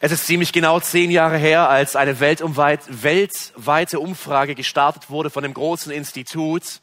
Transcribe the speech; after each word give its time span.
Es 0.00 0.12
ist 0.12 0.26
ziemlich 0.26 0.52
genau 0.52 0.78
zehn 0.78 1.10
Jahre 1.10 1.38
her, 1.38 1.68
als 1.68 1.96
eine 1.96 2.20
weltweite 2.20 3.98
Umfrage 3.98 4.54
gestartet 4.54 5.10
wurde 5.10 5.28
von 5.28 5.44
einem 5.44 5.54
großen 5.54 5.90
Institut. 5.90 6.80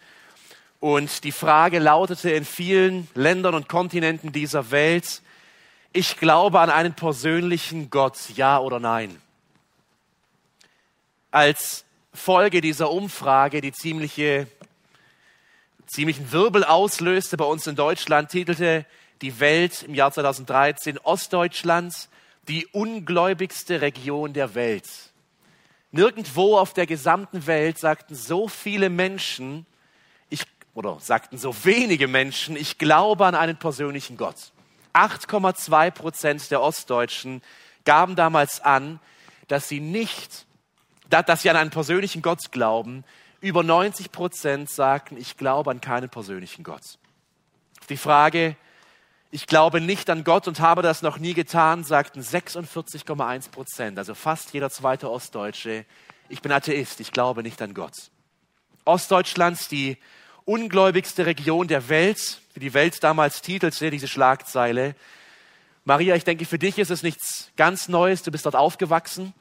Und 0.81 1.23
die 1.23 1.31
Frage 1.31 1.79
lautete 1.79 2.31
in 2.31 2.43
vielen 2.43 3.07
Ländern 3.13 3.55
und 3.55 3.69
Kontinenten 3.69 4.33
dieser 4.33 4.69
Welt, 4.69 5.21
ich 5.93 6.17
glaube 6.17 6.59
an 6.59 6.69
einen 6.69 6.93
persönlichen 6.93 7.89
Gott, 7.89 8.17
ja 8.35 8.59
oder 8.59 8.81
nein. 8.81 9.21
Als 11.31 11.85
Folge 12.13 12.59
dieser 12.59 12.91
Umfrage, 12.91 13.61
die 13.61 13.71
ziemliche, 13.71 14.47
ziemlichen 15.87 16.33
Wirbel 16.33 16.65
auslöste 16.65 17.37
bei 17.37 17.45
uns 17.45 17.65
in 17.65 17.77
Deutschland, 17.77 18.29
titelte 18.29 18.85
die 19.21 19.39
Welt 19.39 19.83
im 19.83 19.93
Jahr 19.93 20.11
2013 20.11 20.97
Ostdeutschland 20.97 22.09
die 22.47 22.67
ungläubigste 22.67 23.81
Region 23.81 24.33
der 24.33 24.55
Welt. 24.55 24.87
Nirgendwo 25.91 26.57
auf 26.57 26.73
der 26.73 26.85
gesamten 26.85 27.47
Welt 27.47 27.77
sagten 27.77 28.15
so 28.15 28.47
viele 28.47 28.89
Menschen, 28.89 29.65
ich, 30.29 30.43
oder 30.73 30.99
sagten 30.99 31.37
so 31.37 31.55
wenige 31.63 32.07
Menschen, 32.07 32.55
ich 32.55 32.77
glaube 32.77 33.25
an 33.25 33.35
einen 33.35 33.57
persönlichen 33.57 34.17
Gott. 34.17 34.51
8,2 34.93 35.91
Prozent 35.91 36.51
der 36.51 36.61
Ostdeutschen 36.61 37.41
gaben 37.85 38.15
damals 38.15 38.61
an, 38.61 38.99
dass 39.47 39.67
sie 39.67 39.79
nicht, 39.79 40.45
dass 41.09 41.41
sie 41.41 41.49
an 41.49 41.57
einen 41.57 41.69
persönlichen 41.69 42.21
Gott 42.21 42.51
glauben. 42.51 43.03
Über 43.41 43.63
90 43.63 44.11
Prozent 44.11 44.69
sagten, 44.69 45.17
ich 45.17 45.37
glaube 45.37 45.71
an 45.71 45.81
keinen 45.81 46.09
persönlichen 46.09 46.63
Gott. 46.63 46.97
Die 47.89 47.97
Frage, 47.97 48.55
ich 49.31 49.47
glaube 49.47 49.81
nicht 49.81 50.09
an 50.09 50.23
Gott 50.23 50.47
und 50.47 50.59
habe 50.59 50.81
das 50.81 51.01
noch 51.01 51.17
nie 51.17 51.33
getan, 51.33 51.83
sagten 51.83 52.21
46,1 52.21 53.49
Prozent, 53.49 53.97
also 53.97 54.15
fast 54.15 54.53
jeder 54.53 54.69
zweite 54.69 55.09
Ostdeutsche. 55.11 55.85
Ich 56.29 56.41
bin 56.41 56.51
Atheist, 56.51 56.99
ich 56.99 57.11
glaube 57.11 57.43
nicht 57.43 57.61
an 57.61 57.73
Gott. 57.73 58.11
Ostdeutschlands, 58.85 59.67
die 59.67 59.97
ungläubigste 60.45 61.25
Region 61.25 61.67
der 61.67 61.89
Welt, 61.89 62.39
wie 62.53 62.59
die 62.59 62.73
Welt 62.73 63.03
damals 63.03 63.41
titelte, 63.41 63.89
diese 63.89 64.07
Schlagzeile. 64.07 64.95
Maria, 65.83 66.15
ich 66.15 66.23
denke, 66.23 66.45
für 66.45 66.59
dich 66.59 66.79
ist 66.79 66.91
es 66.91 67.03
nichts 67.03 67.51
ganz 67.57 67.87
Neues. 67.87 68.23
Du 68.23 68.31
bist 68.31 68.45
dort 68.45 68.55
aufgewachsen. 68.55 69.33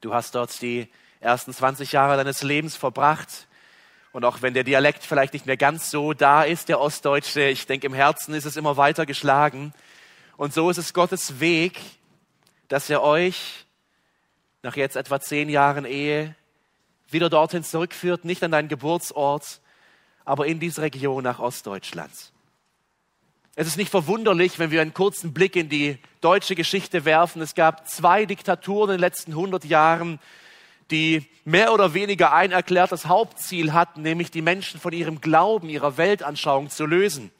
Du 0.00 0.12
hast 0.12 0.34
dort 0.34 0.60
die 0.60 0.88
ersten 1.20 1.52
20 1.52 1.92
Jahre 1.92 2.16
deines 2.16 2.42
Lebens 2.42 2.76
verbracht. 2.76 3.46
Und 4.12 4.26
auch 4.26 4.42
wenn 4.42 4.52
der 4.52 4.64
Dialekt 4.64 5.04
vielleicht 5.04 5.32
nicht 5.32 5.46
mehr 5.46 5.56
ganz 5.56 5.90
so 5.90 6.12
da 6.12 6.42
ist, 6.42 6.68
der 6.68 6.80
Ostdeutsche, 6.80 7.48
ich 7.48 7.66
denke, 7.66 7.86
im 7.86 7.94
Herzen 7.94 8.34
ist 8.34 8.44
es 8.44 8.56
immer 8.56 8.76
weiter 8.76 9.06
geschlagen. 9.06 9.72
Und 10.36 10.52
so 10.52 10.68
ist 10.68 10.76
es 10.76 10.92
Gottes 10.92 11.40
Weg, 11.40 11.80
dass 12.68 12.90
er 12.90 13.02
euch 13.02 13.66
nach 14.62 14.76
jetzt 14.76 14.96
etwa 14.96 15.18
zehn 15.18 15.48
Jahren 15.48 15.86
Ehe 15.86 16.34
wieder 17.08 17.30
dorthin 17.30 17.64
zurückführt, 17.64 18.24
nicht 18.24 18.42
an 18.42 18.50
deinen 18.50 18.68
Geburtsort, 18.68 19.60
aber 20.24 20.46
in 20.46 20.60
diese 20.60 20.82
Region 20.82 21.24
nach 21.24 21.38
Ostdeutschland. 21.38 22.12
Es 23.54 23.66
ist 23.66 23.76
nicht 23.76 23.90
verwunderlich, 23.90 24.58
wenn 24.58 24.70
wir 24.70 24.80
einen 24.80 24.94
kurzen 24.94 25.34
Blick 25.34 25.56
in 25.56 25.68
die 25.68 25.98
deutsche 26.20 26.54
Geschichte 26.54 27.04
werfen. 27.04 27.42
Es 27.42 27.54
gab 27.54 27.86
zwei 27.88 28.24
Diktaturen 28.24 28.90
in 28.90 28.96
den 28.96 29.00
letzten 29.00 29.32
100 29.32 29.64
Jahren, 29.64 30.18
die 30.92 31.26
mehr 31.44 31.72
oder 31.72 31.94
weniger 31.94 32.32
ein 32.32 32.52
erklärtes 32.52 33.06
Hauptziel 33.06 33.72
hatten, 33.72 34.02
nämlich 34.02 34.30
die 34.30 34.42
Menschen 34.42 34.78
von 34.78 34.92
ihrem 34.92 35.20
Glauben, 35.20 35.68
ihrer 35.68 35.96
Weltanschauung 35.96 36.70
zu 36.70 36.86
lösen. 36.86 37.32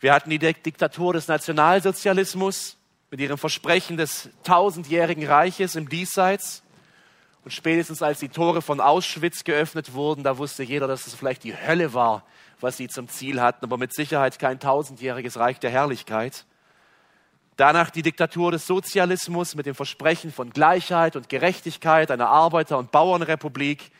Wir 0.00 0.14
hatten 0.14 0.30
die 0.30 0.38
Diktatur 0.38 1.12
des 1.12 1.28
Nationalsozialismus 1.28 2.76
mit 3.10 3.20
ihrem 3.20 3.38
Versprechen 3.38 3.96
des 3.96 4.30
tausendjährigen 4.42 5.26
Reiches 5.26 5.76
im 5.76 5.88
Diesseits. 5.88 6.62
Und 7.44 7.50
spätestens 7.52 8.02
als 8.02 8.20
die 8.20 8.28
Tore 8.28 8.62
von 8.62 8.80
Auschwitz 8.80 9.44
geöffnet 9.44 9.92
wurden, 9.92 10.24
da 10.24 10.38
wusste 10.38 10.62
jeder, 10.62 10.86
dass 10.86 11.06
es 11.06 11.14
vielleicht 11.14 11.44
die 11.44 11.56
Hölle 11.56 11.92
war, 11.92 12.24
was 12.60 12.76
sie 12.76 12.88
zum 12.88 13.08
Ziel 13.08 13.40
hatten, 13.40 13.64
aber 13.64 13.76
mit 13.76 13.94
Sicherheit 13.94 14.38
kein 14.38 14.60
tausendjähriges 14.60 15.38
Reich 15.38 15.58
der 15.58 15.70
Herrlichkeit. 15.70 16.46
Danach 17.56 17.90
die 17.90 18.02
Diktatur 18.02 18.50
des 18.50 18.66
Sozialismus 18.66 19.54
mit 19.54 19.66
dem 19.66 19.76
Versprechen 19.76 20.32
von 20.32 20.50
Gleichheit 20.50 21.14
und 21.14 21.28
Gerechtigkeit, 21.28 22.10
einer 22.10 22.28
Arbeiter- 22.28 22.78
und 22.78 22.90
Bauernrepublik. 22.90 23.92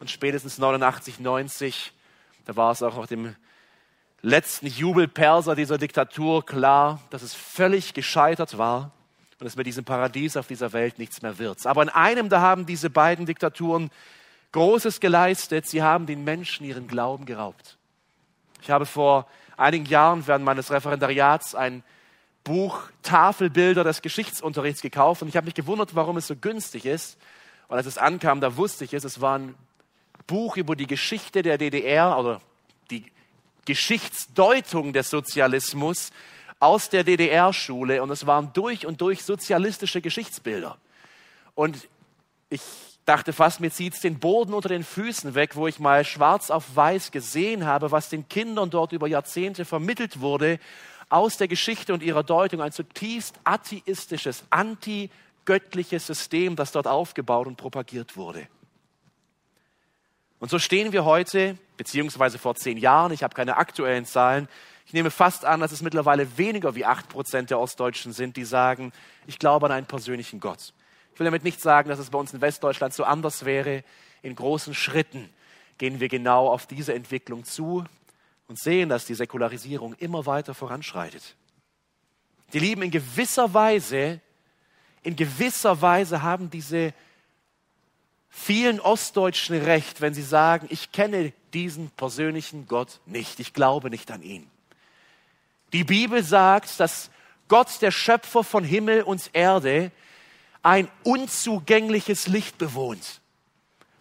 Und 0.00 0.10
spätestens 0.10 0.58
89, 0.58 1.20
90, 1.20 1.92
da 2.46 2.56
war 2.56 2.72
es 2.72 2.82
auch 2.82 2.96
nach 2.96 3.06
dem 3.06 3.36
letzten 4.22 4.66
Jubelperser 4.66 5.54
dieser 5.54 5.78
Diktatur 5.78 6.44
klar, 6.44 7.00
dass 7.10 7.22
es 7.22 7.32
völlig 7.32 7.94
gescheitert 7.94 8.58
war 8.58 8.90
und 9.38 9.46
es 9.46 9.56
mit 9.56 9.66
diesem 9.66 9.84
Paradies 9.84 10.36
auf 10.36 10.48
dieser 10.48 10.72
Welt 10.72 10.98
nichts 10.98 11.22
mehr 11.22 11.38
wird. 11.38 11.64
Aber 11.66 11.82
in 11.82 11.88
einem, 11.90 12.28
da 12.28 12.40
haben 12.40 12.66
diese 12.66 12.90
beiden 12.90 13.24
Diktaturen 13.24 13.90
Großes 14.52 14.98
geleistet. 14.98 15.66
Sie 15.68 15.82
haben 15.82 16.06
den 16.06 16.24
Menschen 16.24 16.66
ihren 16.66 16.88
Glauben 16.88 17.24
geraubt. 17.24 17.78
Ich 18.62 18.70
habe 18.70 18.84
vor 18.84 19.28
einigen 19.56 19.86
Jahren 19.86 20.26
während 20.26 20.44
meines 20.44 20.72
Referendariats 20.72 21.54
ein 21.54 21.84
Buch 22.44 22.82
Tafelbilder 23.02 23.84
des 23.84 24.02
Geschichtsunterrichts 24.02 24.82
gekauft 24.82 25.22
und 25.22 25.28
ich 25.28 25.36
habe 25.36 25.46
mich 25.46 25.54
gewundert, 25.54 25.94
warum 25.94 26.16
es 26.16 26.26
so 26.26 26.36
günstig 26.36 26.86
ist. 26.86 27.18
Und 27.68 27.76
als 27.76 27.86
es 27.86 27.98
ankam, 27.98 28.40
da 28.40 28.56
wusste 28.56 28.84
ich 28.84 28.94
es, 28.94 29.04
es 29.04 29.20
war 29.20 29.38
ein 29.38 29.54
Buch 30.26 30.56
über 30.56 30.76
die 30.76 30.86
Geschichte 30.86 31.42
der 31.42 31.58
DDR 31.58 32.18
oder 32.18 32.40
die 32.90 33.04
Geschichtsdeutung 33.64 34.92
des 34.92 35.10
Sozialismus 35.10 36.10
aus 36.58 36.88
der 36.88 37.04
DDR-Schule 37.04 38.02
und 38.02 38.10
es 38.10 38.26
waren 38.26 38.52
durch 38.52 38.86
und 38.86 39.00
durch 39.00 39.22
sozialistische 39.22 40.00
Geschichtsbilder. 40.00 40.76
Und 41.54 41.88
ich 42.48 42.60
dachte 43.06 43.32
fast, 43.32 43.60
mir 43.60 43.70
zieht 43.70 43.94
es 43.94 44.00
den 44.00 44.18
Boden 44.18 44.54
unter 44.54 44.68
den 44.68 44.84
Füßen 44.84 45.34
weg, 45.34 45.56
wo 45.56 45.66
ich 45.66 45.78
mal 45.78 46.04
schwarz 46.04 46.50
auf 46.50 46.76
weiß 46.76 47.10
gesehen 47.10 47.66
habe, 47.66 47.90
was 47.90 48.08
den 48.08 48.28
Kindern 48.28 48.70
dort 48.70 48.92
über 48.92 49.08
Jahrzehnte 49.08 49.64
vermittelt 49.64 50.20
wurde 50.20 50.58
aus 51.10 51.36
der 51.36 51.48
Geschichte 51.48 51.92
und 51.92 52.02
ihrer 52.02 52.22
Deutung 52.22 52.62
ein 52.62 52.72
zutiefst 52.72 53.38
atheistisches, 53.44 54.44
antigöttliches 54.48 56.06
System, 56.06 56.56
das 56.56 56.72
dort 56.72 56.86
aufgebaut 56.86 57.46
und 57.46 57.56
propagiert 57.56 58.16
wurde. 58.16 58.46
Und 60.38 60.50
so 60.50 60.58
stehen 60.58 60.92
wir 60.92 61.04
heute, 61.04 61.58
beziehungsweise 61.76 62.38
vor 62.38 62.54
zehn 62.54 62.78
Jahren, 62.78 63.12
ich 63.12 63.22
habe 63.22 63.34
keine 63.34 63.58
aktuellen 63.58 64.06
Zahlen, 64.06 64.48
ich 64.86 64.94
nehme 64.94 65.10
fast 65.10 65.44
an, 65.44 65.60
dass 65.60 65.70
es 65.70 65.82
mittlerweile 65.82 66.38
weniger 66.38 66.74
wie 66.74 66.84
acht 66.84 67.08
Prozent 67.08 67.50
der 67.50 67.60
Ostdeutschen 67.60 68.12
sind, 68.12 68.36
die 68.36 68.44
sagen, 68.44 68.92
ich 69.26 69.38
glaube 69.38 69.66
an 69.66 69.72
einen 69.72 69.86
persönlichen 69.86 70.40
Gott. 70.40 70.72
Ich 71.12 71.20
will 71.20 71.26
damit 71.26 71.44
nicht 71.44 71.60
sagen, 71.60 71.88
dass 71.88 71.98
es 71.98 72.10
bei 72.10 72.18
uns 72.18 72.32
in 72.32 72.40
Westdeutschland 72.40 72.94
so 72.94 73.04
anders 73.04 73.44
wäre. 73.44 73.84
In 74.22 74.34
großen 74.34 74.74
Schritten 74.74 75.28
gehen 75.78 76.00
wir 76.00 76.08
genau 76.08 76.48
auf 76.48 76.66
diese 76.66 76.94
Entwicklung 76.94 77.44
zu 77.44 77.84
und 78.50 78.58
sehen, 78.58 78.88
dass 78.88 79.04
die 79.04 79.14
Säkularisierung 79.14 79.94
immer 79.94 80.26
weiter 80.26 80.54
voranschreitet. 80.54 81.36
Die 82.52 82.58
Lieben, 82.58 82.82
in 82.82 82.90
gewisser 82.90 83.54
Weise, 83.54 84.20
in 85.04 85.14
gewisser 85.14 85.80
Weise 85.80 86.22
haben 86.22 86.50
diese 86.50 86.92
vielen 88.28 88.80
Ostdeutschen 88.80 89.56
recht, 89.62 90.00
wenn 90.00 90.14
sie 90.14 90.24
sagen, 90.24 90.66
ich 90.68 90.90
kenne 90.90 91.32
diesen 91.54 91.90
persönlichen 91.90 92.66
Gott 92.66 92.98
nicht, 93.06 93.38
ich 93.38 93.52
glaube 93.52 93.88
nicht 93.88 94.10
an 94.10 94.20
ihn. 94.20 94.50
Die 95.72 95.84
Bibel 95.84 96.24
sagt, 96.24 96.80
dass 96.80 97.12
Gott, 97.46 97.80
der 97.80 97.92
Schöpfer 97.92 98.42
von 98.42 98.64
Himmel 98.64 99.02
und 99.02 99.30
Erde, 99.32 99.92
ein 100.64 100.88
unzugängliches 101.04 102.26
Licht 102.26 102.58
bewohnt, 102.58 103.20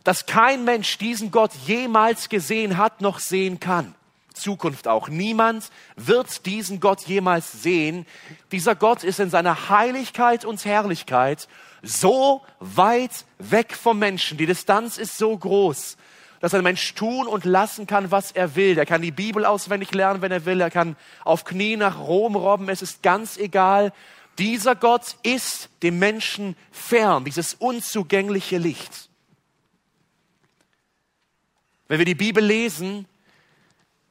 dass 0.04 0.26
kein 0.26 0.64
Mensch 0.64 0.98
diesen 0.98 1.30
Gott 1.30 1.54
jemals 1.68 2.30
gesehen 2.30 2.78
hat 2.78 3.02
noch 3.02 3.20
sehen 3.20 3.59
kann. 3.59 3.94
Zukunft 4.40 4.88
auch. 4.88 5.10
Niemand 5.10 5.70
wird 5.96 6.46
diesen 6.46 6.80
Gott 6.80 7.02
jemals 7.02 7.62
sehen. 7.62 8.06
Dieser 8.52 8.76
Gott 8.76 9.04
ist 9.04 9.20
in 9.20 9.30
seiner 9.30 9.70
Heiligkeit 9.70 10.46
und 10.46 10.64
Herrlichkeit 10.66 11.48
so 11.82 12.41
weit 12.59 13.26
weg 13.38 13.76
vom 13.76 14.00
Menschen. 14.00 14.38
Die 14.38 14.46
Distanz 14.46 14.97
ist 14.97 15.18
so 15.18 15.38
groß, 15.38 15.97
dass 16.40 16.53
ein 16.53 16.64
Mensch 16.64 16.94
tun 16.94 17.28
und 17.28 17.46
lassen 17.46 17.88
kann, 17.88 18.12
was 18.12 18.32
er 18.32 18.56
will. 18.56 18.78
Er 18.78 18.86
kann 18.86 19.02
die 19.02 19.12
Bibel 19.12 19.46
auswendig 19.46 19.94
lernen, 19.94 20.22
wenn 20.22 20.32
er 20.32 20.46
will. 20.46 20.62
Er 20.62 20.72
kann 20.72 20.96
auf 21.24 21.44
Knie 21.44 21.76
nach 21.76 22.00
Rom 22.00 22.35
robben. 22.35 22.70
Es 22.70 22.82
ist 22.82 23.03
ganz 23.03 23.38
egal. 23.38 23.94
Dieser 24.38 24.76
Gott 24.76 25.18
ist 25.22 25.70
dem 25.84 26.00
Menschen 26.00 26.56
fern, 26.72 27.26
dieses 27.26 27.56
unzugängliche 27.56 28.58
Licht. 28.58 29.09
Wenn 31.90 31.97
wir 31.97 32.06
die 32.06 32.16
Bibel 32.16 32.44
lesen, 32.44 33.06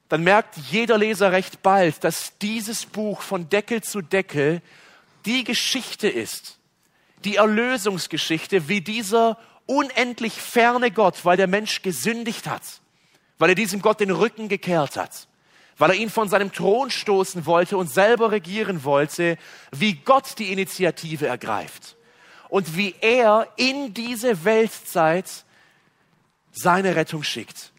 dann 0.09 0.23
merkt 0.23 0.57
jeder 0.71 0.97
Leser 0.97 1.33
recht 1.33 1.63
bald, 1.63 2.03
dass 2.03 2.39
dieses 2.39 2.87
Buch 2.87 3.21
von 3.21 3.49
Deckel 3.49 3.83
zu 3.83 4.01
Deckel 4.01 4.63
die 5.27 5.45
Geschichte 5.45 6.09
ist, 6.09 6.59
die 7.25 7.37
Erlösungsgeschichte, 7.37 8.69
wie 8.69 8.81
dieser 8.81 9.39
unendlich 9.67 10.33
ferne 10.33 10.91
Gott, 10.91 11.25
weil 11.25 11.37
der 11.37 11.47
Mensch 11.47 11.83
gesündigt 11.83 12.47
hat, 12.47 12.63
weil 13.39 13.51
er 13.51 13.55
diesem 13.55 13.83
Gott 13.83 14.01
den 14.01 14.11
Rücken 14.11 14.49
gekehrt 14.49 14.97
hat, 14.97 15.29
weil 15.77 15.91
er 15.91 15.97
ihn 15.97 16.11
von 16.11 16.29
seinem 16.29 16.53
Thron 16.53 16.91
stoßen 16.91 17.45
wollte 17.45 17.77
und 17.77 17.91
selber 17.93 18.31
regieren 18.31 18.85
wollte, 18.85 19.37
wie 19.73 19.95
Gott 19.95 20.39
die 20.39 20.53
Initiative 20.53 21.27
ergreift 21.27 21.97
und 22.49 22.77
wie 22.77 22.95
er 23.03 23.47
in 23.57 23.93
diese 23.93 24.45
Weltzeit 24.45 25.45
seine 26.51 26.97
Rettung 26.97 27.23
schickt. 27.23 27.73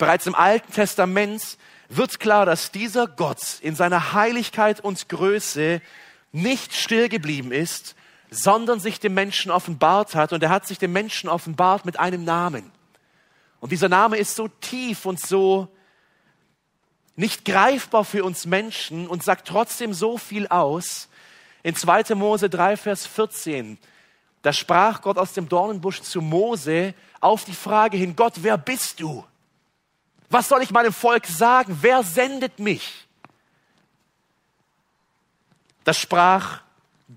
Bereits 0.00 0.26
im 0.26 0.34
Alten 0.34 0.72
Testament 0.72 1.58
wird 1.90 2.20
klar, 2.20 2.46
dass 2.46 2.72
dieser 2.72 3.06
Gott 3.06 3.58
in 3.60 3.76
seiner 3.76 4.14
Heiligkeit 4.14 4.80
und 4.80 5.10
Größe 5.10 5.82
nicht 6.32 6.74
still 6.74 7.10
geblieben 7.10 7.52
ist, 7.52 7.94
sondern 8.30 8.80
sich 8.80 8.98
dem 8.98 9.12
Menschen 9.12 9.50
offenbart 9.50 10.14
hat. 10.14 10.32
Und 10.32 10.42
er 10.42 10.48
hat 10.48 10.66
sich 10.66 10.78
dem 10.78 10.94
Menschen 10.94 11.28
offenbart 11.28 11.84
mit 11.84 12.00
einem 12.00 12.24
Namen. 12.24 12.72
Und 13.60 13.72
dieser 13.72 13.90
Name 13.90 14.16
ist 14.16 14.36
so 14.36 14.48
tief 14.48 15.04
und 15.04 15.20
so 15.20 15.68
nicht 17.14 17.44
greifbar 17.44 18.06
für 18.06 18.24
uns 18.24 18.46
Menschen 18.46 19.06
und 19.06 19.22
sagt 19.22 19.48
trotzdem 19.48 19.92
so 19.92 20.16
viel 20.16 20.48
aus. 20.48 21.10
In 21.62 21.76
2. 21.76 22.14
Mose 22.14 22.48
3, 22.48 22.78
Vers 22.78 23.06
14, 23.06 23.76
da 24.40 24.54
sprach 24.54 25.02
Gott 25.02 25.18
aus 25.18 25.34
dem 25.34 25.46
Dornenbusch 25.46 26.00
zu 26.00 26.22
Mose 26.22 26.94
auf 27.20 27.44
die 27.44 27.52
Frage 27.52 27.98
hin, 27.98 28.16
Gott, 28.16 28.36
wer 28.36 28.56
bist 28.56 29.00
du? 29.00 29.26
Was 30.30 30.48
soll 30.48 30.62
ich 30.62 30.70
meinem 30.70 30.92
Volk 30.92 31.26
sagen? 31.26 31.78
Wer 31.82 32.04
sendet 32.04 32.60
mich? 32.60 33.06
Da 35.82 35.92
sprach 35.92 36.60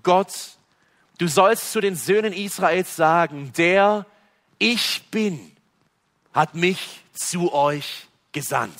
Gott, 0.02 0.32
du 1.18 1.28
sollst 1.28 1.70
zu 1.70 1.80
den 1.80 1.94
Söhnen 1.94 2.32
Israels 2.32 2.96
sagen, 2.96 3.52
der 3.56 4.04
ich 4.58 5.04
bin, 5.10 5.52
hat 6.32 6.56
mich 6.56 7.02
zu 7.12 7.52
euch 7.52 8.08
gesandt. 8.32 8.74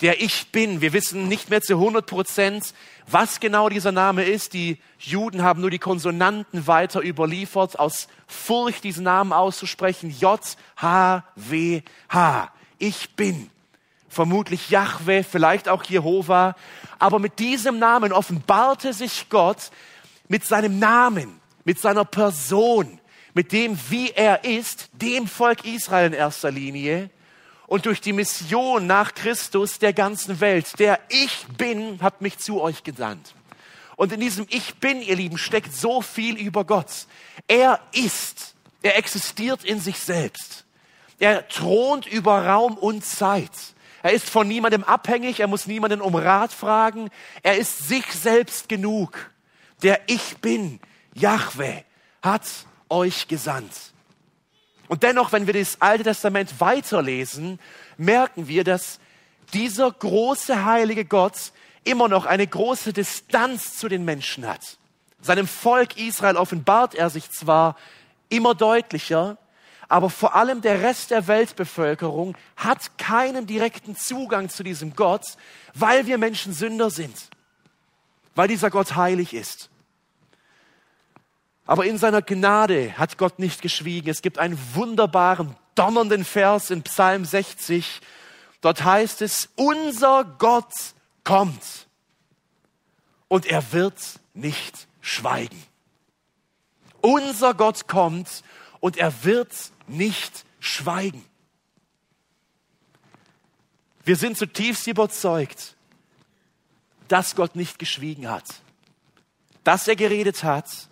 Der 0.00 0.22
ich 0.22 0.50
bin, 0.52 0.80
wir 0.80 0.94
wissen 0.94 1.28
nicht 1.28 1.50
mehr 1.50 1.60
zu 1.60 1.74
100 1.74 2.06
Prozent, 2.06 2.74
was 3.06 3.40
genau 3.40 3.68
dieser 3.68 3.92
Name 3.92 4.24
ist. 4.24 4.54
Die 4.54 4.78
Juden 4.98 5.42
haben 5.42 5.60
nur 5.60 5.70
die 5.70 5.78
Konsonanten 5.78 6.66
weiter 6.66 7.02
überliefert, 7.02 7.78
aus 7.78 8.08
Furcht 8.26 8.84
diesen 8.84 9.04
Namen 9.04 9.32
auszusprechen. 9.32 10.10
J, 10.10 10.40
H, 10.76 11.24
W, 11.34 11.82
H. 12.08 12.52
Ich 12.78 13.14
bin. 13.16 13.50
Vermutlich 14.08 14.70
Yahweh, 14.70 15.22
vielleicht 15.22 15.68
auch 15.68 15.84
Jehova. 15.84 16.56
Aber 16.98 17.18
mit 17.18 17.38
diesem 17.38 17.78
Namen 17.78 18.12
offenbarte 18.12 18.92
sich 18.92 19.28
Gott 19.28 19.70
mit 20.28 20.44
seinem 20.44 20.78
Namen, 20.78 21.40
mit 21.64 21.78
seiner 21.78 22.04
Person, 22.04 23.00
mit 23.34 23.52
dem, 23.52 23.78
wie 23.90 24.10
er 24.10 24.44
ist, 24.44 24.88
dem 24.92 25.26
Volk 25.26 25.64
Israel 25.64 26.06
in 26.06 26.12
erster 26.14 26.50
Linie 26.50 27.10
und 27.66 27.86
durch 27.86 28.00
die 28.00 28.12
Mission 28.12 28.86
nach 28.86 29.14
Christus 29.14 29.78
der 29.78 29.92
ganzen 29.92 30.40
Welt. 30.40 30.78
Der 30.78 31.00
Ich 31.08 31.46
bin 31.58 32.00
hat 32.00 32.22
mich 32.22 32.38
zu 32.38 32.60
euch 32.60 32.82
gesandt. 32.82 33.34
Und 33.96 34.12
in 34.12 34.20
diesem 34.20 34.46
Ich 34.50 34.76
bin, 34.76 35.02
ihr 35.02 35.16
Lieben, 35.16 35.38
steckt 35.38 35.74
so 35.74 36.02
viel 36.02 36.36
über 36.36 36.64
Gott. 36.64 37.06
Er 37.48 37.80
ist, 37.92 38.54
er 38.82 38.96
existiert 38.98 39.64
in 39.64 39.80
sich 39.80 39.98
selbst. 39.98 40.65
Er 41.18 41.48
thront 41.48 42.06
über 42.06 42.46
Raum 42.46 42.76
und 42.76 43.04
Zeit. 43.04 43.50
Er 44.02 44.12
ist 44.12 44.28
von 44.28 44.46
niemandem 44.46 44.84
abhängig, 44.84 45.40
er 45.40 45.48
muss 45.48 45.66
niemanden 45.66 46.00
um 46.00 46.14
Rat 46.14 46.52
fragen. 46.52 47.10
Er 47.42 47.56
ist 47.56 47.88
sich 47.88 48.06
selbst 48.12 48.68
genug. 48.68 49.30
Der 49.82 50.00
Ich 50.06 50.36
bin, 50.38 50.80
Yahweh, 51.14 51.82
hat 52.22 52.42
euch 52.88 53.28
gesandt. 53.28 53.72
Und 54.88 55.02
dennoch, 55.02 55.32
wenn 55.32 55.46
wir 55.46 55.54
das 55.54 55.80
Alte 55.80 56.04
Testament 56.04 56.60
weiterlesen, 56.60 57.58
merken 57.96 58.46
wir, 58.46 58.62
dass 58.62 59.00
dieser 59.52 59.90
große 59.90 60.64
heilige 60.64 61.04
Gott 61.04 61.52
immer 61.84 62.08
noch 62.08 62.26
eine 62.26 62.46
große 62.46 62.92
Distanz 62.92 63.78
zu 63.78 63.88
den 63.88 64.04
Menschen 64.04 64.46
hat. 64.46 64.78
Seinem 65.20 65.48
Volk 65.48 65.96
Israel 65.96 66.36
offenbart 66.36 66.94
er 66.94 67.10
sich 67.10 67.30
zwar 67.30 67.76
immer 68.28 68.54
deutlicher, 68.54 69.38
aber 69.88 70.10
vor 70.10 70.34
allem 70.34 70.60
der 70.60 70.82
Rest 70.82 71.10
der 71.10 71.28
Weltbevölkerung 71.28 72.36
hat 72.56 72.98
keinen 72.98 73.46
direkten 73.46 73.96
Zugang 73.96 74.48
zu 74.48 74.62
diesem 74.62 74.94
Gott, 74.94 75.24
weil 75.74 76.06
wir 76.06 76.18
Menschen 76.18 76.52
Sünder 76.52 76.90
sind, 76.90 77.28
weil 78.34 78.48
dieser 78.48 78.70
Gott 78.70 78.96
heilig 78.96 79.32
ist. 79.32 79.70
Aber 81.66 81.84
in 81.84 81.98
seiner 81.98 82.22
Gnade 82.22 82.96
hat 82.96 83.18
Gott 83.18 83.38
nicht 83.38 83.60
geschwiegen. 83.60 84.08
Es 84.08 84.22
gibt 84.22 84.38
einen 84.38 84.58
wunderbaren, 84.74 85.56
donnernden 85.74 86.24
Vers 86.24 86.70
in 86.70 86.82
Psalm 86.82 87.24
60. 87.24 88.00
Dort 88.60 88.84
heißt 88.84 89.22
es, 89.22 89.48
unser 89.56 90.24
Gott 90.38 90.72
kommt 91.24 91.86
und 93.28 93.46
er 93.46 93.72
wird 93.72 94.00
nicht 94.34 94.86
schweigen. 95.00 95.60
Unser 97.00 97.54
Gott 97.54 97.88
kommt 97.88 98.42
und 98.80 98.96
er 98.96 99.24
wird 99.24 99.52
nicht 99.88 100.44
schweigen. 100.60 101.24
Wir 104.04 104.16
sind 104.16 104.36
zutiefst 104.36 104.86
überzeugt, 104.86 105.74
dass 107.08 107.34
Gott 107.34 107.56
nicht 107.56 107.78
geschwiegen 107.78 108.28
hat, 108.28 108.44
dass 109.64 109.88
er 109.88 109.96
geredet 109.96 110.44
hat 110.44 110.88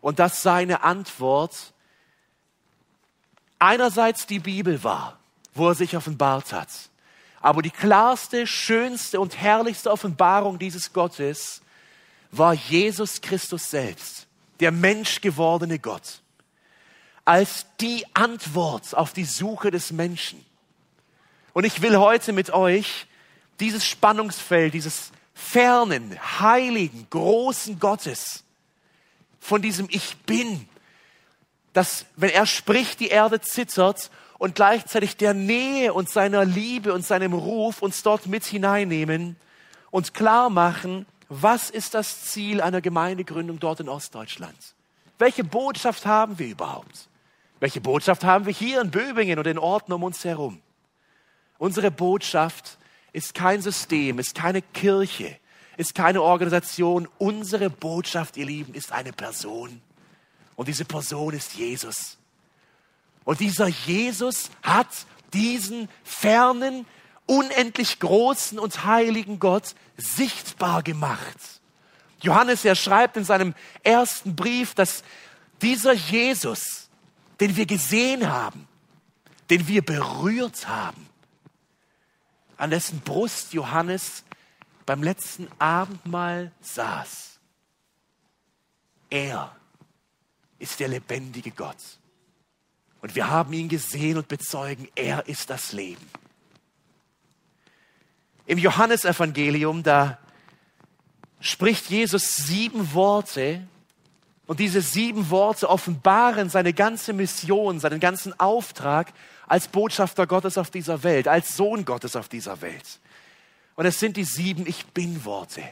und 0.00 0.18
dass 0.18 0.42
seine 0.42 0.82
Antwort 0.82 1.72
einerseits 3.58 4.26
die 4.26 4.40
Bibel 4.40 4.84
war, 4.84 5.18
wo 5.54 5.68
er 5.68 5.74
sich 5.74 5.96
offenbart 5.96 6.52
hat. 6.52 6.68
Aber 7.40 7.62
die 7.62 7.70
klarste, 7.70 8.46
schönste 8.46 9.20
und 9.20 9.36
herrlichste 9.36 9.90
Offenbarung 9.90 10.58
dieses 10.58 10.92
Gottes 10.92 11.62
war 12.30 12.54
Jesus 12.54 13.20
Christus 13.20 13.70
selbst, 13.70 14.26
der 14.60 14.72
menschgewordene 14.72 15.78
Gott, 15.78 16.22
als 17.24 17.66
die 17.80 18.04
Antwort 18.14 18.94
auf 18.94 19.12
die 19.12 19.24
Suche 19.24 19.70
des 19.70 19.92
Menschen. 19.92 20.44
Und 21.52 21.64
ich 21.64 21.80
will 21.82 21.96
heute 21.96 22.32
mit 22.32 22.50
euch 22.50 23.06
dieses 23.60 23.86
Spannungsfeld, 23.86 24.74
dieses 24.74 25.10
fernen, 25.34 26.18
heiligen, 26.40 27.06
großen 27.10 27.78
Gottes 27.78 28.44
von 29.40 29.62
diesem 29.62 29.88
Ich 29.90 30.16
bin, 30.18 30.68
dass 31.72 32.06
wenn 32.16 32.30
er 32.30 32.46
spricht, 32.46 33.00
die 33.00 33.08
Erde 33.08 33.40
zittert 33.40 34.10
und 34.38 34.54
gleichzeitig 34.54 35.16
der 35.16 35.34
Nähe 35.34 35.92
und 35.92 36.08
seiner 36.08 36.44
Liebe 36.44 36.92
und 36.92 37.04
seinem 37.04 37.32
Ruf 37.32 37.82
uns 37.82 38.02
dort 38.02 38.26
mit 38.26 38.44
hineinnehmen 38.44 39.36
und 39.90 40.14
klar 40.14 40.50
machen, 40.50 41.06
was 41.28 41.70
ist 41.70 41.94
das 41.94 42.26
Ziel 42.26 42.60
einer 42.60 42.80
Gemeindegründung 42.80 43.58
dort 43.58 43.80
in 43.80 43.88
Ostdeutschland? 43.88 44.56
Welche 45.18 45.44
Botschaft 45.44 46.06
haben 46.06 46.38
wir 46.38 46.48
überhaupt? 46.48 47.08
Welche 47.60 47.80
Botschaft 47.80 48.24
haben 48.24 48.46
wir 48.46 48.52
hier 48.52 48.80
in 48.80 48.90
Böbingen 48.90 49.38
und 49.38 49.46
den 49.46 49.58
Orten 49.58 49.92
um 49.92 50.02
uns 50.02 50.24
herum? 50.24 50.60
Unsere 51.58 51.90
Botschaft 51.90 52.78
ist 53.12 53.34
kein 53.34 53.62
System, 53.62 54.18
ist 54.18 54.34
keine 54.34 54.60
Kirche, 54.60 55.38
ist 55.76 55.94
keine 55.94 56.20
Organisation. 56.20 57.08
Unsere 57.18 57.70
Botschaft, 57.70 58.36
ihr 58.36 58.46
Lieben, 58.46 58.74
ist 58.74 58.92
eine 58.92 59.12
Person. 59.12 59.80
Und 60.56 60.68
diese 60.68 60.84
Person 60.84 61.32
ist 61.34 61.54
Jesus. 61.54 62.18
Und 63.24 63.40
dieser 63.40 63.68
Jesus 63.68 64.50
hat 64.62 64.88
diesen 65.32 65.88
fernen, 66.04 66.86
unendlich 67.26 67.98
großen 68.00 68.58
und 68.58 68.84
heiligen 68.84 69.38
Gott 69.38 69.74
sichtbar 69.96 70.82
gemacht. 70.82 71.38
Johannes, 72.20 72.64
er 72.64 72.74
schreibt 72.74 73.16
in 73.16 73.24
seinem 73.24 73.54
ersten 73.82 74.36
Brief, 74.36 74.74
dass 74.74 75.02
dieser 75.62 75.92
Jesus, 75.92 76.83
den 77.40 77.56
wir 77.56 77.66
gesehen 77.66 78.30
haben, 78.30 78.68
den 79.50 79.66
wir 79.68 79.82
berührt 79.82 80.68
haben, 80.68 81.08
an 82.56 82.70
dessen 82.70 83.00
Brust 83.00 83.52
Johannes 83.52 84.24
beim 84.86 85.02
letzten 85.02 85.48
Abendmahl 85.58 86.52
saß. 86.60 87.38
Er 89.10 89.54
ist 90.58 90.80
der 90.80 90.88
lebendige 90.88 91.50
Gott. 91.50 91.76
Und 93.00 93.14
wir 93.14 93.28
haben 93.28 93.52
ihn 93.52 93.68
gesehen 93.68 94.16
und 94.16 94.28
bezeugen, 94.28 94.88
er 94.94 95.28
ist 95.28 95.50
das 95.50 95.72
Leben. 95.72 96.08
Im 98.46 98.58
Johannesevangelium, 98.58 99.82
da 99.82 100.18
spricht 101.40 101.90
Jesus 101.90 102.36
sieben 102.36 102.94
Worte 102.94 103.66
und 104.46 104.60
diese 104.60 104.82
sieben 104.82 105.30
Worte 105.30 105.70
offenbaren 105.70 106.50
seine 106.50 106.72
ganze 106.72 107.12
Mission, 107.12 107.80
seinen 107.80 108.00
ganzen 108.00 108.38
Auftrag 108.38 109.12
als 109.46 109.68
Botschafter 109.68 110.26
Gottes 110.26 110.58
auf 110.58 110.70
dieser 110.70 111.02
Welt, 111.02 111.28
als 111.28 111.56
Sohn 111.56 111.84
Gottes 111.84 112.16
auf 112.16 112.28
dieser 112.28 112.60
Welt. 112.60 113.00
Und 113.74 113.86
es 113.86 113.98
sind 113.98 114.16
die 114.16 114.24
sieben 114.24 114.66
Ich 114.66 114.86
bin 114.86 115.24
Worte. 115.24 115.62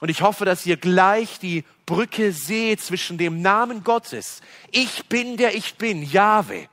Und 0.00 0.08
ich 0.08 0.22
hoffe, 0.22 0.44
dass 0.44 0.64
ihr 0.64 0.76
gleich 0.76 1.38
die 1.38 1.64
Brücke 1.84 2.32
seht 2.32 2.80
zwischen 2.80 3.18
dem 3.18 3.42
Namen 3.42 3.84
Gottes, 3.84 4.40
ich 4.70 5.06
bin 5.06 5.36
der 5.36 5.54
ich 5.54 5.74
bin, 5.74 6.02
Jahwe, 6.02 6.68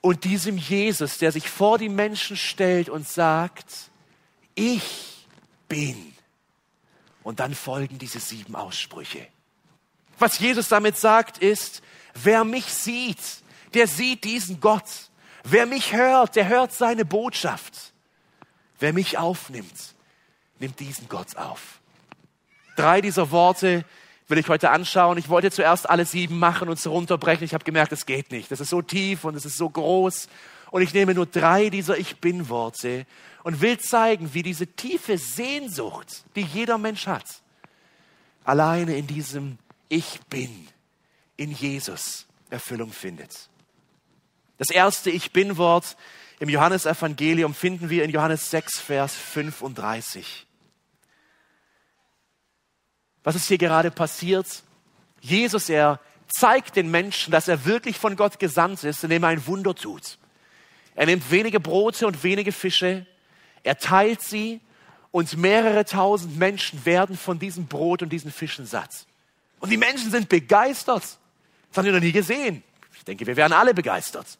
und 0.00 0.24
diesem 0.24 0.58
Jesus, 0.58 1.16
der 1.16 1.32
sich 1.32 1.48
vor 1.48 1.78
die 1.78 1.88
Menschen 1.88 2.36
stellt 2.36 2.90
und 2.90 3.08
sagt, 3.08 3.90
ich 4.54 5.26
bin. 5.66 6.13
Und 7.24 7.40
dann 7.40 7.54
folgen 7.54 7.98
diese 7.98 8.20
sieben 8.20 8.54
Aussprüche. 8.54 9.26
Was 10.18 10.38
Jesus 10.38 10.68
damit 10.68 10.96
sagt, 10.96 11.38
ist, 11.38 11.82
wer 12.14 12.44
mich 12.44 12.66
sieht, 12.66 13.18
der 13.72 13.88
sieht 13.88 14.22
diesen 14.22 14.60
Gott. 14.60 15.10
Wer 15.42 15.66
mich 15.66 15.92
hört, 15.92 16.36
der 16.36 16.46
hört 16.48 16.72
seine 16.72 17.04
Botschaft. 17.04 17.92
Wer 18.78 18.92
mich 18.92 19.18
aufnimmt, 19.18 19.94
nimmt 20.60 20.78
diesen 20.78 21.08
Gott 21.08 21.36
auf. 21.36 21.80
Drei 22.76 23.00
dieser 23.00 23.30
Worte 23.30 23.84
will 24.28 24.38
ich 24.38 24.48
heute 24.48 24.70
anschauen. 24.70 25.18
Ich 25.18 25.28
wollte 25.28 25.50
zuerst 25.50 25.88
alle 25.88 26.04
sieben 26.04 26.38
machen 26.38 26.68
und 26.68 26.78
so 26.78 26.92
runterbrechen. 26.92 27.44
Ich 27.44 27.54
habe 27.54 27.64
gemerkt, 27.64 27.92
es 27.92 28.06
geht 28.06 28.30
nicht. 28.30 28.50
Das 28.50 28.60
ist 28.60 28.70
so 28.70 28.82
tief 28.82 29.24
und 29.24 29.34
es 29.34 29.44
ist 29.44 29.56
so 29.56 29.68
groß. 29.68 30.28
Und 30.74 30.82
ich 30.82 30.92
nehme 30.92 31.14
nur 31.14 31.26
drei 31.26 31.70
dieser 31.70 31.98
Ich 31.98 32.16
bin-Worte 32.16 33.06
und 33.44 33.60
will 33.60 33.78
zeigen, 33.78 34.34
wie 34.34 34.42
diese 34.42 34.66
tiefe 34.66 35.18
Sehnsucht, 35.18 36.24
die 36.34 36.42
jeder 36.42 36.78
Mensch 36.78 37.06
hat, 37.06 37.42
alleine 38.42 38.96
in 38.96 39.06
diesem 39.06 39.58
Ich 39.88 40.18
bin 40.28 40.66
in 41.36 41.52
Jesus 41.52 42.26
Erfüllung 42.50 42.90
findet. 42.90 43.48
Das 44.58 44.68
erste 44.68 45.10
Ich 45.10 45.30
bin-Wort 45.30 45.96
im 46.40 46.48
Johannesevangelium 46.48 47.54
finden 47.54 47.88
wir 47.88 48.02
in 48.02 48.10
Johannes 48.10 48.50
6, 48.50 48.80
Vers 48.80 49.14
35. 49.14 50.44
Was 53.22 53.36
ist 53.36 53.46
hier 53.46 53.58
gerade 53.58 53.92
passiert? 53.92 54.64
Jesus, 55.20 55.68
er 55.68 56.00
zeigt 56.36 56.74
den 56.74 56.90
Menschen, 56.90 57.30
dass 57.30 57.46
er 57.46 57.64
wirklich 57.64 57.96
von 57.96 58.16
Gott 58.16 58.40
gesandt 58.40 58.82
ist, 58.82 59.04
indem 59.04 59.22
er 59.22 59.28
ein 59.28 59.46
Wunder 59.46 59.76
tut. 59.76 60.18
Er 60.94 61.06
nimmt 61.06 61.30
wenige 61.30 61.60
Brote 61.60 62.06
und 62.06 62.22
wenige 62.22 62.52
Fische, 62.52 63.06
er 63.62 63.78
teilt 63.78 64.22
sie 64.22 64.60
und 65.10 65.36
mehrere 65.36 65.84
tausend 65.84 66.38
Menschen 66.38 66.84
werden 66.84 67.16
von 67.16 67.38
diesem 67.38 67.66
Brot 67.66 68.02
und 68.02 68.10
diesen 68.10 68.30
Fischen 68.30 68.66
satt. 68.66 69.06
Und 69.60 69.70
die 69.70 69.76
Menschen 69.76 70.10
sind 70.10 70.28
begeistert. 70.28 71.02
Das 71.02 71.78
haben 71.78 71.86
wir 71.86 71.92
noch 71.92 72.00
nie 72.00 72.12
gesehen. 72.12 72.62
Ich 72.96 73.04
denke, 73.04 73.26
wir 73.26 73.36
wären 73.36 73.52
alle 73.52 73.74
begeistert. 73.74 74.38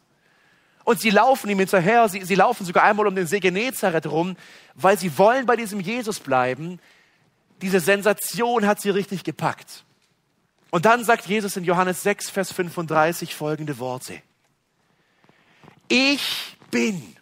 Und 0.83 1.01
sie 1.01 1.09
laufen 1.09 1.49
ihm 1.49 1.57
hinterher, 1.57 2.07
sie, 2.07 2.23
sie 2.23 2.35
laufen 2.35 2.65
sogar 2.65 2.83
einmal 2.83 3.07
um 3.07 3.15
den 3.15 3.25
See 3.25 3.39
Genezareth 3.39 4.05
rum, 4.05 4.37
weil 4.75 4.99
sie 4.99 5.17
wollen 5.17 5.47
bei 5.47 5.55
diesem 5.55 5.79
Jesus 5.79 6.19
bleiben. 6.19 6.79
Diese 7.61 7.79
Sensation 7.79 8.67
hat 8.67 8.79
sie 8.79 8.91
richtig 8.91 9.23
gepackt. 9.23 9.83
Und 10.69 10.85
dann 10.85 11.03
sagt 11.03 11.25
Jesus 11.25 11.57
in 11.57 11.63
Johannes 11.63 12.03
6, 12.03 12.29
Vers 12.29 12.51
35 12.51 13.33
folgende 13.33 13.79
Worte. 13.79 14.21
Ich 15.87 16.57
bin 16.71 17.15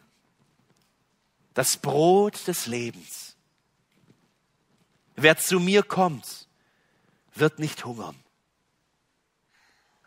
das 1.53 1.77
Brot 1.77 2.48
des 2.48 2.65
Lebens. 2.65 3.36
Wer 5.15 5.38
zu 5.38 5.60
mir 5.60 5.84
kommt, 5.84 6.48
wird 7.36 7.60
nicht 7.60 7.86
hungern. 7.86 8.17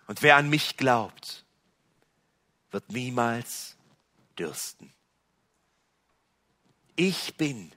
Und 0.06 0.22
wer 0.22 0.36
an 0.36 0.48
mich 0.48 0.76
glaubt, 0.76 1.44
wird 2.70 2.90
niemals 2.90 3.76
dürsten. 4.38 4.92
Ich 6.96 7.36
bin 7.36 7.72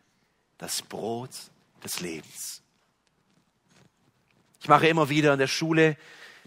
das 0.58 0.82
Brot 0.82 1.32
des 1.84 2.00
Lebens. 2.00 2.62
Ich 4.62 4.68
mache 4.68 4.88
immer 4.88 5.10
wieder 5.10 5.34
in 5.34 5.40
der 5.40 5.48
Schule 5.48 5.98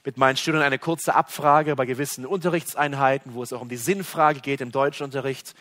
mit 0.05 0.17
meinen 0.17 0.37
Schülern 0.37 0.63
eine 0.63 0.79
kurze 0.79 1.15
Abfrage 1.15 1.77
bei 1.77 1.87
gewissen 1.87 2.27
Unterrichtseinheiten, 2.27 3.35
wo 3.35 3.43
es 3.43 3.53
auch 3.53 3.61
um 3.61 3.69
die 3.69 3.77
Sinnfrage 3.77 4.41
geht 4.41 4.61
im 4.61 4.73
Deutschunterricht. 4.73 5.55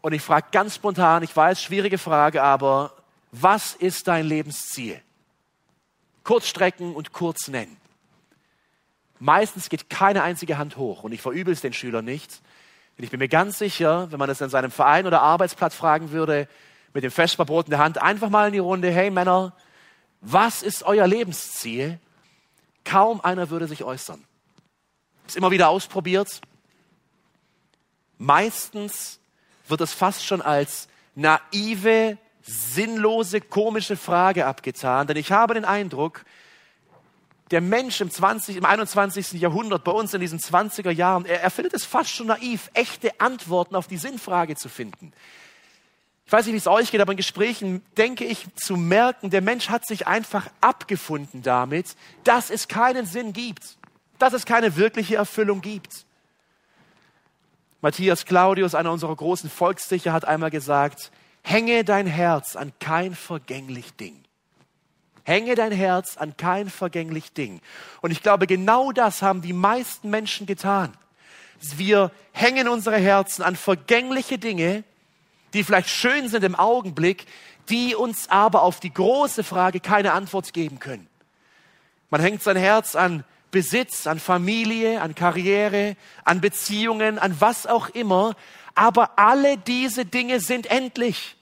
Und 0.00 0.12
ich 0.12 0.22
frage 0.22 0.48
ganz 0.50 0.74
spontan, 0.74 1.22
ich 1.22 1.34
weiß, 1.34 1.62
schwierige 1.62 1.98
Frage, 1.98 2.42
aber 2.42 2.92
was 3.30 3.74
ist 3.74 4.08
dein 4.08 4.26
Lebensziel? 4.26 5.00
Kurzstrecken 6.24 6.94
und 6.94 7.12
kurz 7.12 7.48
nennen. 7.48 7.76
Meistens 9.20 9.68
geht 9.68 9.88
keine 9.88 10.22
einzige 10.22 10.58
Hand 10.58 10.76
hoch 10.76 11.04
und 11.04 11.12
ich 11.12 11.22
verübel 11.22 11.52
es 11.52 11.60
den 11.60 11.72
Schülern 11.72 12.04
nicht. 12.04 12.40
Denn 12.96 13.04
ich 13.04 13.10
bin 13.10 13.20
mir 13.20 13.28
ganz 13.28 13.58
sicher, 13.58 14.10
wenn 14.10 14.18
man 14.18 14.28
das 14.28 14.40
in 14.40 14.50
seinem 14.50 14.70
Verein 14.70 15.06
oder 15.06 15.22
Arbeitsplatz 15.22 15.74
fragen 15.74 16.10
würde, 16.10 16.48
mit 16.92 17.04
dem 17.04 17.10
Vesperbrot 17.10 17.66
in 17.66 17.70
der 17.70 17.78
Hand, 17.80 18.00
einfach 18.00 18.30
mal 18.30 18.48
in 18.48 18.52
die 18.52 18.58
Runde, 18.58 18.90
hey 18.90 19.10
Männer, 19.10 19.52
was 20.20 20.62
ist 20.62 20.84
euer 20.84 21.06
Lebensziel? 21.06 21.98
Kaum 22.84 23.20
einer 23.20 23.50
würde 23.50 23.66
sich 23.66 23.82
äußern. 23.84 24.22
Ist 25.26 25.36
immer 25.36 25.50
wieder 25.50 25.68
ausprobiert. 25.68 26.40
Meistens 28.18 29.18
wird 29.66 29.80
es 29.80 29.92
fast 29.92 30.24
schon 30.24 30.42
als 30.42 30.88
naive, 31.14 32.18
sinnlose, 32.42 33.40
komische 33.40 33.96
Frage 33.96 34.46
abgetan, 34.46 35.06
denn 35.06 35.16
ich 35.16 35.32
habe 35.32 35.54
den 35.54 35.64
Eindruck, 35.64 36.24
der 37.50 37.60
Mensch 37.60 38.00
im, 38.00 38.10
20, 38.10 38.56
im 38.56 38.64
21. 38.64 39.32
Jahrhundert, 39.32 39.84
bei 39.84 39.92
uns 39.92 40.12
in 40.14 40.20
diesen 40.20 40.38
20er 40.38 40.90
Jahren, 40.90 41.24
er, 41.24 41.42
er 41.42 41.50
findet 41.50 41.74
es 41.74 41.84
fast 41.84 42.10
schon 42.10 42.26
naiv, 42.26 42.70
echte 42.74 43.20
Antworten 43.20 43.76
auf 43.76 43.86
die 43.86 43.96
Sinnfrage 43.96 44.56
zu 44.56 44.68
finden. 44.68 45.12
Ich 46.26 46.32
weiß 46.32 46.46
nicht, 46.46 46.54
wie 46.54 46.58
es 46.58 46.66
euch 46.66 46.90
geht, 46.90 47.00
aber 47.00 47.12
in 47.12 47.18
Gesprächen 47.18 47.84
denke 47.96 48.24
ich 48.24 48.46
zu 48.54 48.76
merken, 48.76 49.30
der 49.30 49.42
Mensch 49.42 49.68
hat 49.68 49.86
sich 49.86 50.06
einfach 50.06 50.48
abgefunden 50.60 51.42
damit, 51.42 51.96
dass 52.24 52.50
es 52.50 52.66
keinen 52.68 53.06
Sinn 53.06 53.32
gibt, 53.32 53.76
dass 54.18 54.32
es 54.32 54.46
keine 54.46 54.76
wirkliche 54.76 55.16
Erfüllung 55.16 55.60
gibt. 55.60 56.06
Matthias 57.82 58.24
Claudius, 58.24 58.74
einer 58.74 58.90
unserer 58.90 59.14
großen 59.14 59.50
Volksdichter, 59.50 60.14
hat 60.14 60.24
einmal 60.24 60.50
gesagt, 60.50 61.10
hänge 61.42 61.84
dein 61.84 62.06
Herz 62.06 62.56
an 62.56 62.72
kein 62.80 63.14
vergänglich 63.14 63.94
Ding. 63.94 64.24
Hänge 65.24 65.54
dein 65.54 65.72
Herz 65.72 66.16
an 66.16 66.36
kein 66.38 66.70
vergänglich 66.70 67.34
Ding. 67.34 67.60
Und 68.00 68.10
ich 68.10 68.22
glaube, 68.22 68.46
genau 68.46 68.92
das 68.92 69.20
haben 69.20 69.42
die 69.42 69.52
meisten 69.52 70.08
Menschen 70.08 70.46
getan. 70.46 70.94
Wir 71.76 72.10
hängen 72.32 72.68
unsere 72.68 72.96
Herzen 72.96 73.42
an 73.42 73.56
vergängliche 73.56 74.38
Dinge, 74.38 74.84
die 75.54 75.64
vielleicht 75.64 75.88
schön 75.88 76.28
sind 76.28 76.44
im 76.44 76.54
Augenblick, 76.54 77.26
die 77.70 77.94
uns 77.94 78.28
aber 78.28 78.62
auf 78.62 78.80
die 78.80 78.92
große 78.92 79.44
Frage 79.44 79.80
keine 79.80 80.12
Antwort 80.12 80.52
geben 80.52 80.78
können. 80.78 81.08
Man 82.10 82.20
hängt 82.20 82.42
sein 82.42 82.56
Herz 82.56 82.94
an 82.94 83.24
Besitz, 83.50 84.06
an 84.06 84.18
Familie, 84.18 85.00
an 85.00 85.14
Karriere, 85.14 85.96
an 86.24 86.40
Beziehungen, 86.40 87.18
an 87.18 87.40
was 87.40 87.66
auch 87.66 87.88
immer, 87.88 88.34
aber 88.74 89.18
alle 89.18 89.56
diese 89.56 90.04
Dinge 90.04 90.40
sind 90.40 90.66
endlich. 90.66 91.36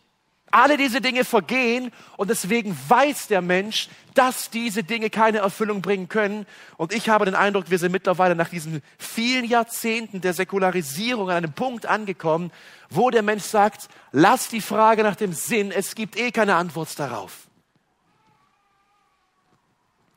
Alle 0.52 0.76
diese 0.76 1.00
Dinge 1.00 1.24
vergehen 1.24 1.90
und 2.16 2.30
deswegen 2.30 2.78
weiß 2.88 3.26
der 3.26 3.40
Mensch, 3.40 3.88
dass 4.14 4.50
diese 4.50 4.84
Dinge 4.84 5.10
keine 5.10 5.38
Erfüllung 5.38 5.82
bringen 5.82 6.08
können. 6.08 6.46
Und 6.76 6.92
ich 6.92 7.08
habe 7.08 7.24
den 7.24 7.34
Eindruck, 7.34 7.70
wir 7.70 7.78
sind 7.78 7.90
mittlerweile 7.90 8.36
nach 8.36 8.50
diesen 8.50 8.82
vielen 8.98 9.44
Jahrzehnten 9.44 10.20
der 10.20 10.34
Säkularisierung 10.34 11.30
an 11.30 11.38
einem 11.38 11.52
Punkt 11.52 11.86
angekommen, 11.86 12.52
wo 12.90 13.10
der 13.10 13.22
Mensch 13.22 13.44
sagt, 13.44 13.88
lass 14.12 14.48
die 14.48 14.60
Frage 14.60 15.02
nach 15.02 15.16
dem 15.16 15.32
Sinn, 15.32 15.72
es 15.72 15.94
gibt 15.94 16.16
eh 16.16 16.30
keine 16.30 16.54
Antwort 16.54 16.98
darauf. 16.98 17.48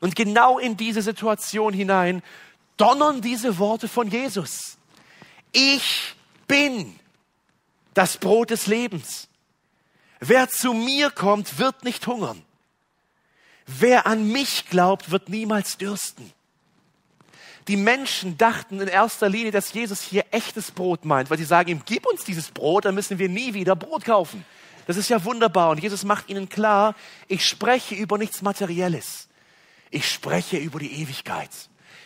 Und 0.00 0.14
genau 0.14 0.58
in 0.58 0.76
diese 0.76 1.02
Situation 1.02 1.72
hinein 1.72 2.22
donnern 2.76 3.22
diese 3.22 3.58
Worte 3.58 3.88
von 3.88 4.08
Jesus. 4.08 4.76
Ich 5.52 6.14
bin 6.46 6.98
das 7.94 8.18
Brot 8.18 8.50
des 8.50 8.66
Lebens. 8.66 9.25
Wer 10.20 10.48
zu 10.48 10.72
mir 10.72 11.10
kommt, 11.10 11.58
wird 11.58 11.84
nicht 11.84 12.06
hungern. 12.06 12.42
Wer 13.66 14.06
an 14.06 14.30
mich 14.30 14.68
glaubt, 14.68 15.10
wird 15.10 15.28
niemals 15.28 15.76
dürsten. 15.76 16.32
Die 17.68 17.76
Menschen 17.76 18.38
dachten 18.38 18.80
in 18.80 18.86
erster 18.86 19.28
Linie, 19.28 19.50
dass 19.50 19.72
Jesus 19.72 20.00
hier 20.00 20.24
echtes 20.30 20.70
Brot 20.70 21.04
meint, 21.04 21.30
weil 21.30 21.38
sie 21.38 21.44
sagen 21.44 21.70
ihm, 21.70 21.82
gib 21.84 22.06
uns 22.06 22.24
dieses 22.24 22.50
Brot, 22.50 22.84
dann 22.84 22.94
müssen 22.94 23.18
wir 23.18 23.28
nie 23.28 23.54
wieder 23.54 23.74
Brot 23.74 24.04
kaufen. 24.04 24.44
Das 24.86 24.96
ist 24.96 25.10
ja 25.10 25.24
wunderbar. 25.24 25.70
Und 25.70 25.82
Jesus 25.82 26.04
macht 26.04 26.28
ihnen 26.28 26.48
klar, 26.48 26.94
ich 27.26 27.44
spreche 27.44 27.96
über 27.96 28.18
nichts 28.18 28.40
Materielles. 28.40 29.28
Ich 29.90 30.08
spreche 30.08 30.58
über 30.58 30.78
die 30.78 31.02
Ewigkeit. 31.02 31.50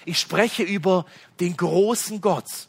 Ich 0.06 0.18
spreche 0.18 0.62
über 0.62 1.04
den 1.40 1.56
großen 1.58 2.22
Gott 2.22 2.68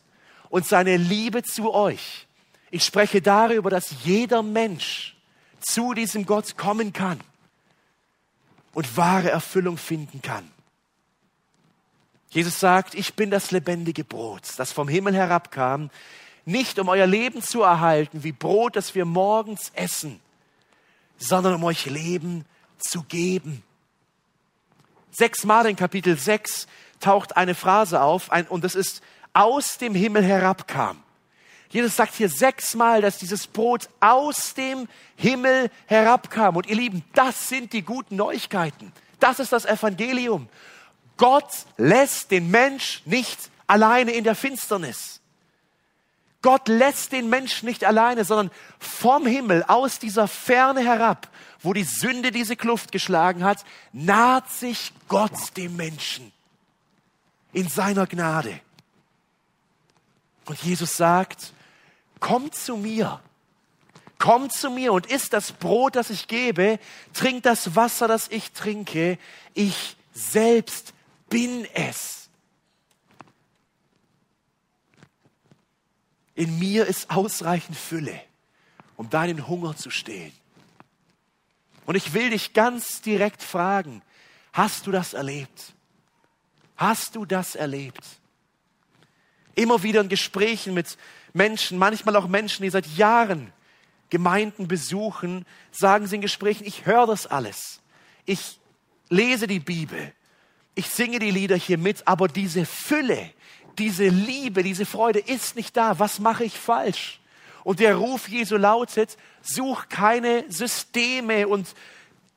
und 0.50 0.67
seine 0.67 0.98
Liebe 0.98 1.43
zu 1.43 1.74
euch. 1.74 2.27
Ich 2.71 2.83
spreche 2.83 3.21
darüber, 3.21 3.69
dass 3.69 4.03
jeder 4.03 4.43
Mensch 4.43 5.15
zu 5.62 5.94
diesem 5.94 6.25
Gott 6.25 6.58
kommen 6.58 6.94
kann 6.94 7.20
und 8.74 8.98
wahre 8.98 9.30
Erfüllung 9.30 9.77
finden 9.77 10.22
kann. 10.22 10.50
Jesus 12.30 12.60
sagt, 12.60 12.96
ich 12.96 13.15
bin 13.15 13.30
das 13.30 13.51
lebendige 13.51 14.03
Brot, 14.03 14.44
das 14.58 14.72
vom 14.72 14.88
Himmel 14.88 15.13
herabkam, 15.13 15.89
nicht 16.46 16.80
um 16.80 16.88
euer 16.89 17.06
Leben 17.06 17.41
zu 17.41 17.62
erhalten 17.62 18.24
wie 18.24 18.32
Brot, 18.32 18.75
das 18.75 18.96
wir 18.96 19.06
morgens 19.06 19.72
essen, 19.75 20.20
sondern 21.18 21.56
um 21.56 21.63
euch 21.63 21.86
Leben 21.86 22.46
zu 22.80 23.03
geben. 23.03 23.63
Sechsmal 25.12 25.65
in 25.65 25.75
Kapitel 25.75 26.18
6 26.18 26.68
taucht 27.00 27.36
eine 27.36 27.53
Phrase 27.53 28.01
auf, 28.01 28.32
ein, 28.32 28.48
und 28.48 28.63
das 28.63 28.75
ist 28.75 29.01
aus 29.34 29.77
dem 29.77 29.94
Himmel 29.94 30.24
herabkam. 30.24 31.03
Jesus 31.71 31.95
sagt 31.95 32.13
hier 32.13 32.29
sechsmal, 32.29 33.01
dass 33.01 33.17
dieses 33.17 33.47
Brot 33.47 33.89
aus 34.01 34.53
dem 34.53 34.87
Himmel 35.15 35.71
herabkam. 35.85 36.57
Und 36.57 36.67
ihr 36.67 36.75
Lieben, 36.75 37.03
das 37.13 37.47
sind 37.47 37.71
die 37.71 37.81
guten 37.81 38.17
Neuigkeiten. 38.17 38.91
Das 39.19 39.39
ist 39.39 39.53
das 39.53 39.65
Evangelium. 39.65 40.49
Gott 41.15 41.65
lässt 41.77 42.31
den 42.31 42.51
Mensch 42.51 43.01
nicht 43.05 43.49
alleine 43.67 44.11
in 44.11 44.25
der 44.25 44.35
Finsternis. 44.35 45.21
Gott 46.41 46.67
lässt 46.67 47.11
den 47.11 47.29
Menschen 47.29 47.67
nicht 47.67 47.85
alleine, 47.85 48.25
sondern 48.25 48.51
vom 48.79 49.25
Himmel, 49.25 49.63
aus 49.67 49.99
dieser 49.99 50.27
Ferne 50.27 50.81
herab, 50.81 51.29
wo 51.61 51.71
die 51.71 51.83
Sünde 51.83 52.31
diese 52.31 52.55
Kluft 52.55 52.91
geschlagen 52.91 53.43
hat, 53.43 53.63
naht 53.93 54.49
sich 54.49 54.91
Gott 55.07 55.55
dem 55.55 55.75
Menschen 55.75 56.31
in 57.53 57.69
seiner 57.69 58.07
Gnade. 58.07 58.59
Und 60.45 60.61
Jesus 60.63 60.97
sagt, 60.97 61.53
komm 62.21 62.53
zu 62.53 62.77
mir, 62.77 63.19
komm 64.17 64.49
zu 64.49 64.69
mir 64.69 64.93
und 64.93 65.07
isst 65.07 65.33
das 65.33 65.51
Brot, 65.51 65.97
das 65.97 66.09
ich 66.09 66.29
gebe, 66.29 66.79
trink 67.13 67.43
das 67.43 67.75
Wasser, 67.75 68.07
das 68.07 68.29
ich 68.29 68.53
trinke, 68.53 69.17
ich 69.53 69.97
selbst 70.13 70.93
bin 71.27 71.67
es. 71.73 72.29
In 76.35 76.57
mir 76.59 76.85
ist 76.85 77.09
ausreichend 77.09 77.77
Fülle, 77.77 78.21
um 78.95 79.09
deinen 79.09 79.47
Hunger 79.49 79.75
zu 79.75 79.89
stehen. 79.89 80.31
Und 81.85 81.95
ich 81.95 82.13
will 82.13 82.29
dich 82.29 82.53
ganz 82.53 83.01
direkt 83.01 83.43
fragen, 83.43 84.01
hast 84.53 84.87
du 84.87 84.91
das 84.91 85.13
erlebt? 85.13 85.73
Hast 86.77 87.15
du 87.15 87.25
das 87.25 87.55
erlebt? 87.55 88.20
Immer 89.55 89.84
wieder 89.84 90.01
in 90.01 90.10
Gesprächen 90.10 90.74
mit 90.74 90.98
Menschen, 91.34 91.77
manchmal 91.77 92.15
auch 92.15 92.27
Menschen, 92.27 92.63
die 92.63 92.70
seit 92.70 92.88
Jahren 92.98 93.51
Gemeinden 94.10 94.67
besuchen, 94.67 95.46
sagen 95.72 96.05
sie 96.05 96.15
in 96.15 96.22
Gesprächen, 96.22 96.65
ich 96.65 96.86
höre 96.86 97.08
das 97.08 97.27
alles. 97.27 97.79
Ich 98.25 98.60
lese 99.10 99.48
die 99.48 99.60
Bibel. 99.60 100.13
Ich 100.75 100.88
singe 100.88 101.20
die 101.20 101.31
Lieder 101.31 101.55
hier 101.55 101.77
mit, 101.77 102.08
aber 102.08 102.27
diese 102.27 102.65
Fülle, 102.65 103.31
diese 103.77 104.08
Liebe, 104.08 104.63
diese 104.63 104.86
Freude 104.86 105.20
ist 105.20 105.55
nicht 105.55 105.75
da. 105.75 106.00
Was 106.00 106.20
mache 106.20 106.43
ich 106.43 106.58
falsch? 106.58 107.20
Und 107.63 107.79
der 107.79 107.96
Ruf 107.96 108.27
Jesu 108.27 108.58
lautet, 108.58 109.17
such 109.41 109.88
keine 109.89 110.46
Systeme 110.50 111.48
und 111.48 111.74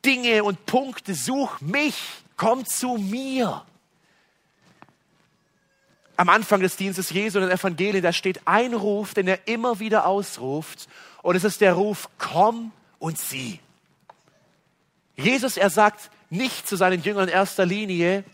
Dinge 0.05 0.45
und 0.45 0.67
Punkte, 0.67 1.15
such 1.15 1.61
mich, 1.61 1.97
komm 2.37 2.67
zu 2.67 2.97
mir. 2.97 3.65
Am 6.17 6.29
Anfang 6.29 6.61
des 6.61 6.77
Dienstes 6.77 7.11
Jesu 7.11 7.39
in 7.39 7.49
den 7.49 7.59
Evangelien, 7.59 8.03
da 8.03 8.13
steht 8.13 8.47
ein 8.47 8.75
Ruf, 8.75 9.15
den 9.15 9.27
er 9.27 9.49
immer 9.49 9.81
wieder 9.81 10.07
ausruft. 10.07 10.89
Und 11.23 11.37
es 11.37 11.45
ist 11.45 11.61
der 11.61 11.75
Ruf, 11.75 12.09
komm 12.19 12.73
und 12.99 13.19
sieh. 13.19 13.59
Jesus, 15.17 15.57
er 15.57 15.71
sagt 15.71 16.11
nicht 16.31 16.69
zu 16.69 16.77
seinen 16.77 17.03
Jüngern 17.03 17.29
in 17.29 17.35
erster 17.35 17.67
Linie, 17.67 18.25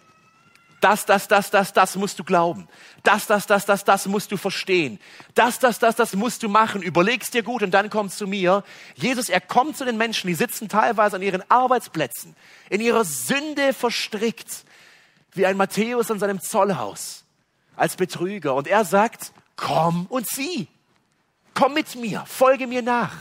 das, 0.81 1.05
das, 1.05 1.29
das, 1.29 1.51
das, 1.51 1.73
das 1.73 1.97
musst 1.97 2.19
du 2.19 2.25
glauben. 2.25 2.67
Das, 3.03 3.27
das, 3.27 3.47
das, 3.47 3.67
das, 3.67 3.85
das 3.85 4.07
musst 4.07 4.33
du 4.33 4.39
verstehen. 4.39 4.99
Das, 5.35 5.59
das, 5.59 5.79
das, 5.79 5.95
das 5.95 6.15
musst 6.15 6.43
du 6.43 6.49
machen. 6.49 6.83
Überlegst 6.83 7.35
dir 7.35 7.43
gut 7.43 7.63
und 7.63 7.73
dann 7.73 7.91
kommst 7.91 8.17
zu 8.17 8.27
mir. 8.27 8.65
Jesus, 8.95 9.29
er 9.29 9.43
kommt 9.43 9.77
zu 9.77 9.85
den 9.85 9.99
Menschen, 9.99 10.29
die 10.29 10.35
sitzen 10.35 10.69
teilweise 10.69 11.17
an 11.17 11.23
ihren 11.23 11.49
Arbeitsplätzen, 11.51 12.35
in 12.71 12.81
ihrer 12.81 13.05
Sünde 13.05 13.75
verstrickt, 13.75 14.65
wie 15.33 15.45
ein 15.45 15.59
Matthäus 15.59 16.11
an 16.11 16.19
seinem 16.19 16.41
Zollhaus, 16.41 17.20
als 17.81 17.97
Betrüger. 17.97 18.55
Und 18.55 18.69
er 18.69 18.85
sagt, 18.85 19.33
komm 19.57 20.05
und 20.07 20.29
sieh. 20.29 20.69
Komm 21.55 21.73
mit 21.73 21.97
mir, 21.97 22.25
folge 22.27 22.67
mir 22.67 22.83
nach. 22.83 23.17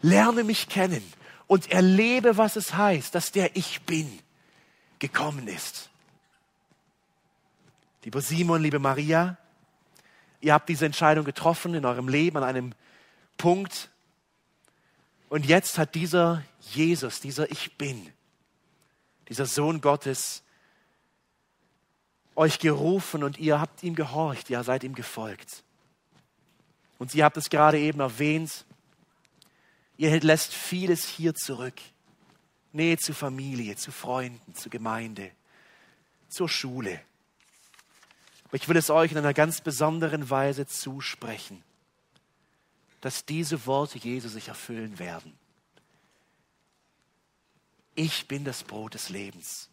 Lerne 0.00 0.42
mich 0.42 0.68
kennen 0.68 1.02
und 1.46 1.70
erlebe, 1.70 2.38
was 2.38 2.56
es 2.56 2.74
heißt, 2.74 3.14
dass 3.14 3.32
der 3.32 3.54
Ich 3.54 3.82
bin 3.82 4.18
gekommen 4.98 5.48
ist. 5.48 5.90
Lieber 8.04 8.22
Simon, 8.22 8.62
liebe 8.62 8.78
Maria, 8.78 9.36
ihr 10.40 10.54
habt 10.54 10.68
diese 10.70 10.86
Entscheidung 10.86 11.26
getroffen 11.26 11.74
in 11.74 11.84
eurem 11.84 12.08
Leben 12.08 12.38
an 12.38 12.44
einem 12.44 12.72
Punkt. 13.36 13.90
Und 15.28 15.44
jetzt 15.44 15.76
hat 15.76 15.94
dieser 15.94 16.42
Jesus, 16.60 17.20
dieser 17.20 17.50
Ich 17.50 17.76
bin, 17.76 18.10
dieser 19.28 19.44
Sohn 19.44 19.82
Gottes, 19.82 20.42
euch 22.36 22.58
gerufen 22.58 23.24
und 23.24 23.38
ihr 23.38 23.60
habt 23.60 23.82
ihm 23.82 23.94
gehorcht, 23.94 24.50
ihr 24.50 24.62
seid 24.62 24.84
ihm 24.84 24.94
gefolgt. 24.94 25.64
Und 26.98 27.14
ihr 27.14 27.24
habt 27.24 27.36
es 27.36 27.50
gerade 27.50 27.78
eben 27.78 28.00
erwähnt, 28.00 28.64
ihr 29.96 30.20
lässt 30.20 30.54
vieles 30.54 31.08
hier 31.08 31.34
zurück. 31.34 31.74
Nähe 32.72 32.98
zu 32.98 33.14
Familie, 33.14 33.76
zu 33.76 33.90
Freunden, 33.90 34.54
zu 34.54 34.68
Gemeinde, 34.68 35.30
zur 36.28 36.48
Schule. 36.48 37.00
Aber 38.44 38.56
ich 38.56 38.68
will 38.68 38.76
es 38.76 38.90
euch 38.90 39.12
in 39.12 39.18
einer 39.18 39.34
ganz 39.34 39.62
besonderen 39.62 40.28
Weise 40.28 40.66
zusprechen, 40.66 41.62
dass 43.00 43.24
diese 43.24 43.66
Worte 43.66 43.98
Jesu 43.98 44.28
sich 44.28 44.48
erfüllen 44.48 44.98
werden. 44.98 45.38
Ich 47.94 48.28
bin 48.28 48.44
das 48.44 48.62
Brot 48.62 48.92
des 48.92 49.08
Lebens. 49.08 49.70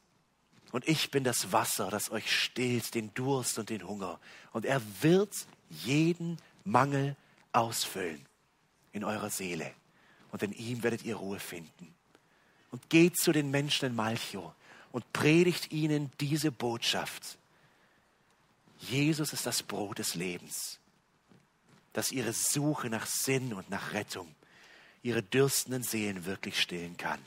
Und 0.74 0.88
ich 0.88 1.12
bin 1.12 1.24
das 1.24 1.52
Wasser, 1.52 1.92
das 1.92 2.10
euch 2.10 2.36
stillt, 2.36 2.96
den 2.96 3.14
Durst 3.14 3.60
und 3.60 3.70
den 3.70 3.88
Hunger. 3.88 4.20
Und 4.54 4.66
er 4.66 4.82
wird 5.02 5.32
jeden 5.70 6.40
Mangel 6.66 7.16
ausfüllen 7.52 8.26
in 8.92 9.04
eurer 9.04 9.30
Seele. 9.30 9.72
Und 10.32 10.42
in 10.42 10.52
ihm 10.52 10.82
werdet 10.82 11.04
ihr 11.04 11.18
Ruhe 11.18 11.40
finden. 11.40 11.94
Und 12.72 12.90
geht 12.90 13.18
zu 13.18 13.32
den 13.32 13.52
Menschen 13.52 13.90
in 13.90 13.96
Malchow 13.96 14.52
und 14.92 15.14
predigt 15.14 15.72
ihnen 15.72 16.12
diese 16.20 16.52
Botschaft. 16.52 17.38
Jesus 18.80 19.32
ist 19.32 19.46
das 19.46 19.62
Brot 19.62 20.00
des 20.00 20.16
Lebens, 20.16 20.80
das 21.94 22.12
ihre 22.12 22.34
Suche 22.34 22.90
nach 22.90 23.06
Sinn 23.06 23.54
und 23.54 23.70
nach 23.70 23.94
Rettung, 23.94 24.34
ihre 25.04 25.22
dürstenden 25.22 25.84
Seelen 25.84 26.26
wirklich 26.26 26.60
stillen 26.60 26.98
kann. 26.98 27.20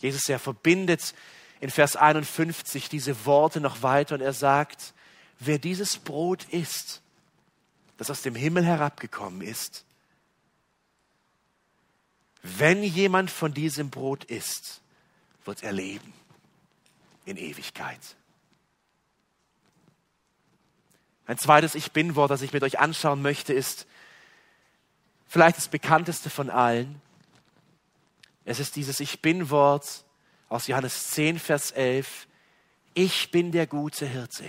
Jesus, 0.00 0.28
er 0.28 0.40
verbindet 0.40 1.14
in 1.60 1.70
Vers 1.70 1.96
51 1.96 2.88
diese 2.88 3.26
Worte 3.26 3.60
noch 3.60 3.82
weiter 3.82 4.14
und 4.14 4.22
er 4.22 4.32
sagt, 4.32 4.94
wer 5.38 5.58
dieses 5.58 5.98
Brot 5.98 6.44
isst, 6.50 7.02
das 7.98 8.10
aus 8.10 8.22
dem 8.22 8.34
Himmel 8.34 8.64
herabgekommen 8.64 9.42
ist, 9.42 9.84
wenn 12.42 12.82
jemand 12.82 13.30
von 13.30 13.52
diesem 13.52 13.90
Brot 13.90 14.24
isst, 14.24 14.80
wird 15.44 15.62
er 15.62 15.72
leben 15.72 16.14
in 17.26 17.36
Ewigkeit. 17.36 18.00
Ein 21.26 21.38
zweites 21.38 21.74
Ich 21.74 21.92
bin-Wort, 21.92 22.30
das 22.30 22.42
ich 22.42 22.52
mit 22.52 22.62
euch 22.62 22.78
anschauen 22.78 23.20
möchte, 23.20 23.52
ist 23.52 23.86
vielleicht 25.28 25.58
das 25.58 25.68
bekannteste 25.68 26.30
von 26.30 26.48
allen. 26.48 27.00
Es 28.46 28.58
ist 28.58 28.74
dieses 28.76 28.98
Ich 29.00 29.20
bin-Wort 29.20 30.04
aus 30.50 30.66
Johannes 30.66 31.10
10, 31.12 31.38
Vers 31.38 31.70
11. 31.70 32.26
Ich 32.92 33.30
bin 33.30 33.52
der 33.52 33.66
gute 33.66 34.04
Hirte. 34.04 34.44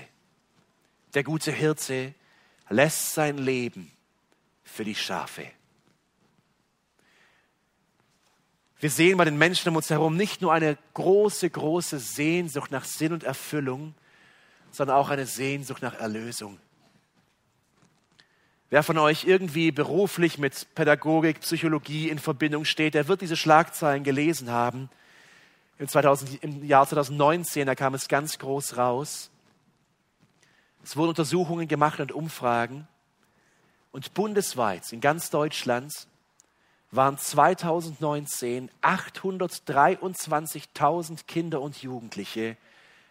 Der 1.14 1.24
gute 1.24 1.52
Hirte 1.52 2.14
lässt 2.70 3.14
sein 3.14 3.38
Leben 3.38 3.92
für 4.64 4.84
die 4.84 4.96
Schafe. 4.96 5.46
Wir 8.80 8.90
sehen 8.90 9.18
bei 9.18 9.26
den 9.26 9.38
Menschen 9.38 9.70
um 9.70 9.76
uns 9.76 9.92
herum 9.92 10.18
nicht 10.18 10.42
nur 10.42 10.52
eine 10.52 10.76
große, 10.96 11.48
große 11.48 12.00
Sehnsucht 12.00 12.72
nach 12.72 12.84
Sinn 12.84 13.14
und 13.14 13.24
Erfüllung, 13.24 13.94
sondern 14.72 14.98
auch 14.98 15.10
eine 15.10 15.28
Sehnsucht 15.28 15.84
nach 15.84 15.94
Erlösung. 15.94 16.58
Wer 18.72 18.82
von 18.82 18.98
euch 18.98 19.26
irgendwie 19.26 19.72
beruflich 19.72 20.40
mit 20.40 20.74
Pädagogik, 20.74 21.42
Psychologie 21.42 22.10
in 22.10 22.18
Verbindung 22.18 22.66
steht, 22.66 22.96
der 22.96 23.08
wird 23.08 23.22
diese 23.22 23.38
Schlagzeilen 23.38 24.04
gelesen 24.04 24.50
haben. 24.50 24.90
Im, 25.82 25.88
2000, 25.88 26.44
Im 26.44 26.64
Jahr 26.64 26.88
2019, 26.88 27.66
da 27.66 27.74
kam 27.74 27.96
es 27.96 28.08
ganz 28.08 28.38
groß 28.38 28.78
raus. 28.78 29.32
Es 30.84 30.96
wurden 30.96 31.10
Untersuchungen 31.10 31.68
gemacht 31.68 32.00
und 32.00 32.12
Umfragen. 32.12 32.88
Und 33.92 34.14
bundesweit, 34.14 34.94
in 34.94 35.02
ganz 35.02 35.32
Deutschland, 35.32 35.92
waren 36.92 37.18
2019 37.18 38.70
823.000 38.84 41.26
Kinder 41.26 41.62
und 41.62 41.82
Jugendliche 41.82 42.58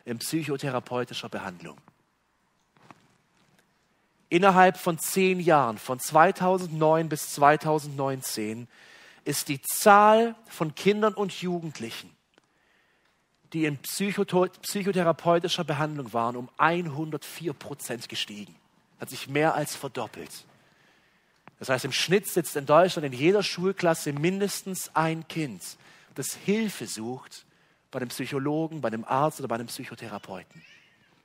in 0.04 0.18
psychotherapeutischer 0.18 1.28
Behandlung. 1.28 1.76
Innerhalb 4.28 4.76
von 4.76 5.00
zehn 5.00 5.40
Jahren, 5.40 5.76
von 5.76 5.98
2009 5.98 7.08
bis 7.08 7.32
2019, 7.32 8.68
ist 9.24 9.48
die 9.48 9.60
Zahl 9.60 10.36
von 10.46 10.76
Kindern 10.76 11.14
und 11.14 11.32
Jugendlichen, 11.32 12.14
die 13.52 13.64
in 13.64 13.78
psychotherapeutischer 13.78 15.64
Behandlung 15.64 16.12
waren, 16.12 16.36
um 16.36 16.48
104 16.58 17.52
Prozent 17.52 18.08
gestiegen. 18.08 18.54
Hat 19.00 19.10
sich 19.10 19.28
mehr 19.28 19.54
als 19.54 19.74
verdoppelt 19.74 20.30
Das 21.58 21.68
heißt, 21.68 21.84
im 21.84 21.92
Schnitt 21.92 22.28
sitzt 22.28 22.56
in 22.56 22.66
Deutschland 22.66 23.06
in 23.06 23.12
jeder 23.12 23.42
Schulklasse 23.42 24.12
mindestens 24.12 24.90
ein 24.94 25.26
Kind, 25.28 25.62
das 26.14 26.34
Hilfe 26.34 26.86
sucht 26.86 27.44
bei 27.90 27.98
einem 27.98 28.08
Psychologen, 28.10 28.80
bei 28.80 28.88
einem 28.88 29.04
Arzt 29.04 29.40
oder 29.40 29.48
bei 29.48 29.56
einem 29.56 29.66
Psychotherapeuten. 29.66 30.62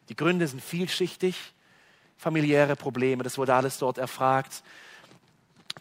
Die 0.09 0.15
Gründe 0.15 0.47
sind 0.47 0.63
vielschichtig, 0.63 1.35
familiäre 2.17 2.75
Probleme, 2.75 3.23
das 3.23 3.37
wurde 3.37 3.53
alles 3.53 3.77
dort 3.77 3.97
erfragt. 3.97 4.63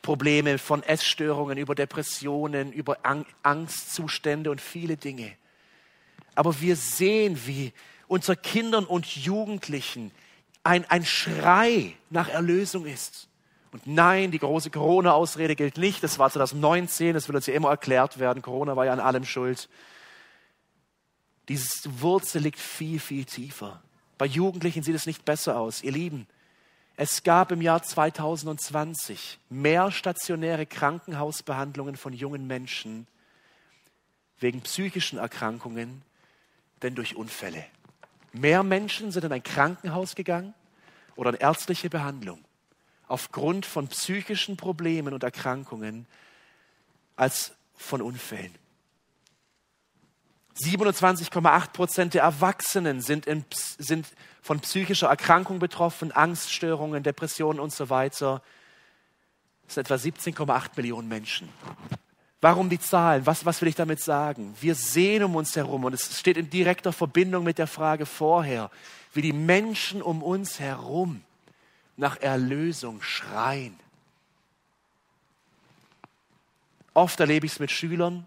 Probleme 0.03 0.59
von 0.59 0.83
Essstörungen 0.83 1.57
über 1.57 1.75
Depressionen, 1.75 2.73
über 2.73 2.99
Angstzustände 3.43 4.51
und 4.51 4.61
viele 4.61 4.97
Dinge. 4.97 5.33
Aber 6.35 6.61
wir 6.61 6.77
sehen, 6.77 7.39
wie 7.47 7.73
unter 8.09 8.37
Kindern 8.37 8.85
und 8.85 9.07
Jugendlichen 9.07 10.11
ein, 10.63 10.85
ein 10.91 11.05
Schrei 11.05 11.95
nach 12.11 12.29
Erlösung 12.29 12.87
ist. 12.87 13.29
Und 13.73 13.87
nein, 13.87 14.31
die 14.31 14.39
große 14.39 14.71
Corona-Ausrede 14.71 15.57
gilt 15.57 15.79
nicht. 15.79 16.03
Das 16.03 16.19
war 16.19 16.31
2019, 16.31 17.15
das 17.15 17.29
will 17.29 17.37
uns 17.37 17.47
ja 17.47 17.55
immer 17.55 17.71
erklärt 17.71 18.19
werden. 18.19 18.41
Corona 18.41 18.77
war 18.77 18.87
ja 18.87 18.93
an 18.93 19.01
allem 19.01 19.25
schuld. 19.25 19.69
Diese 21.49 22.01
Wurzel 22.01 22.43
liegt 22.43 22.59
viel, 22.59 23.01
viel 23.01 23.25
tiefer. 23.25 23.83
Bei 24.17 24.27
Jugendlichen 24.27 24.83
sieht 24.83 24.95
es 24.95 25.07
nicht 25.07 25.25
besser 25.25 25.59
aus. 25.59 25.83
Ihr 25.83 25.93
Lieben, 25.93 26.27
es 26.97 27.25
gab 27.25 27.51
im 27.51 27.61
Jahr 27.61 27.83
2020 27.83 29.41
mehr 29.51 29.91
stationäre 29.91 30.67
Krankenhausbehandlungen 30.67 31.97
von 31.97 32.13
jungen 32.13 32.47
Menschen 32.47 33.09
wegen 34.39 34.61
psychischen 34.61 35.19
Erkrankungen 35.19 36.03
denn 36.83 36.95
durch 36.95 37.17
Unfälle. 37.17 37.65
Mehr 38.33 38.63
Menschen 38.63 39.13
sind 39.13 39.25
in 39.25 39.33
ein 39.33 39.43
Krankenhaus 39.43 40.15
gegangen 40.15 40.55
oder 41.17 41.31
in 41.31 41.37
ärztliche 41.37 41.89
Behandlung 41.89 42.45
aufgrund 43.07 43.67
von 43.67 43.89
psychischen 43.89 44.57
Problemen 44.57 45.15
und 45.15 45.23
Erkrankungen 45.23 46.07
als 47.17 47.53
von 47.77 48.03
Unfällen. 48.03 48.55
27,8 50.57 51.73
Prozent 51.73 52.15
der 52.15 52.23
Erwachsenen 52.23 53.01
sind, 53.01 53.27
in, 53.27 53.45
sind 53.79 54.07
von 54.41 54.61
psychischer 54.61 55.09
Erkrankung 55.09 55.59
betroffen, 55.59 56.13
Angststörungen, 56.13 57.03
Depressionen 57.03 57.59
und 57.59 57.73
so 57.73 57.91
weiter. 57.91 58.41
Das 59.67 59.75
sind 59.75 59.91
etwa 59.91 59.95
17,8 59.95 60.71
Millionen 60.77 61.09
Menschen. 61.09 61.49
Warum 62.45 62.69
die 62.69 62.79
Zahlen? 62.79 63.25
Was, 63.25 63.47
was 63.47 63.63
will 63.63 63.69
ich 63.69 63.75
damit 63.75 64.01
sagen? 64.01 64.55
Wir 64.61 64.75
sehen 64.75 65.25
um 65.25 65.35
uns 65.35 65.57
herum 65.57 65.83
und 65.85 65.95
es 65.95 66.21
steht 66.21 66.37
in 66.37 66.51
direkter 66.51 66.93
Verbindung 66.93 67.43
mit 67.43 67.57
der 67.57 67.67
Frage 67.67 68.05
vorher, 68.05 68.71
wie 69.15 69.23
die 69.23 69.33
Menschen 69.33 70.03
um 70.03 70.23
uns 70.23 70.61
herum 70.61 71.25
nach 71.97 72.21
Erlösung 72.21 73.01
schreien. 73.01 73.81
Oft 76.93 77.19
erlebe 77.19 77.47
ich 77.47 77.53
es 77.53 77.61
mit 77.61 77.71
Schülern, 77.71 78.27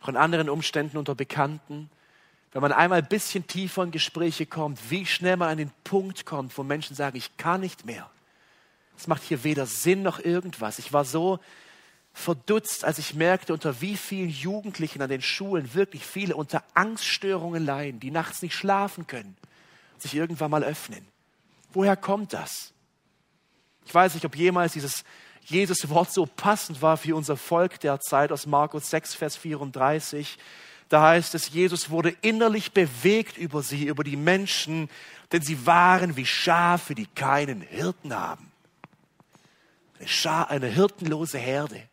auch 0.00 0.08
in 0.08 0.16
anderen 0.16 0.50
Umständen 0.50 0.98
unter 0.98 1.16
Bekannten, 1.16 1.90
wenn 2.52 2.62
man 2.62 2.70
einmal 2.70 3.00
ein 3.00 3.08
bisschen 3.08 3.48
tiefer 3.48 3.82
in 3.82 3.90
Gespräche 3.90 4.46
kommt, 4.46 4.88
wie 4.88 5.04
schnell 5.04 5.36
man 5.36 5.48
an 5.48 5.58
den 5.58 5.72
Punkt 5.82 6.26
kommt, 6.26 6.56
wo 6.56 6.62
Menschen 6.62 6.94
sagen, 6.94 7.16
ich 7.16 7.36
kann 7.38 7.60
nicht 7.60 7.86
mehr. 7.86 8.08
Es 8.96 9.08
macht 9.08 9.24
hier 9.24 9.42
weder 9.42 9.66
Sinn 9.66 10.04
noch 10.04 10.20
irgendwas. 10.20 10.78
Ich 10.78 10.92
war 10.92 11.04
so 11.04 11.40
verdutzt, 12.18 12.84
als 12.84 12.98
ich 12.98 13.14
merkte, 13.14 13.52
unter 13.52 13.80
wie 13.80 13.96
vielen 13.96 14.28
Jugendlichen 14.28 15.00
an 15.00 15.08
den 15.08 15.22
Schulen 15.22 15.72
wirklich 15.74 16.04
viele 16.04 16.36
unter 16.36 16.64
Angststörungen 16.74 17.64
leiden, 17.64 18.00
die 18.00 18.10
nachts 18.10 18.42
nicht 18.42 18.54
schlafen 18.54 19.06
können, 19.06 19.36
sich 19.98 20.14
irgendwann 20.14 20.50
mal 20.50 20.64
öffnen. 20.64 21.06
Woher 21.72 21.96
kommt 21.96 22.32
das? 22.32 22.72
Ich 23.86 23.94
weiß 23.94 24.14
nicht, 24.14 24.26
ob 24.26 24.36
jemals 24.36 24.72
dieses 24.72 25.04
Jesus 25.44 25.88
Wort 25.88 26.12
so 26.12 26.26
passend 26.26 26.82
war 26.82 26.98
für 26.98 27.16
unser 27.16 27.38
Volk 27.38 27.80
der 27.80 28.00
Zeit 28.00 28.32
aus 28.32 28.46
Markus 28.46 28.90
6, 28.90 29.14
Vers 29.14 29.36
34. 29.36 30.36
Da 30.90 31.02
heißt 31.02 31.34
es, 31.34 31.50
Jesus 31.50 31.88
wurde 31.88 32.14
innerlich 32.20 32.72
bewegt 32.72 33.38
über 33.38 33.62
sie, 33.62 33.86
über 33.86 34.04
die 34.04 34.16
Menschen, 34.16 34.90
denn 35.32 35.40
sie 35.40 35.66
waren 35.66 36.16
wie 36.16 36.26
Schafe, 36.26 36.94
die 36.94 37.06
keinen 37.06 37.62
Hirten 37.62 38.14
haben. 38.14 38.50
Eine, 39.98 40.08
Scha 40.08 40.42
eine 40.42 40.66
hirtenlose 40.66 41.38
Herde. 41.38 41.87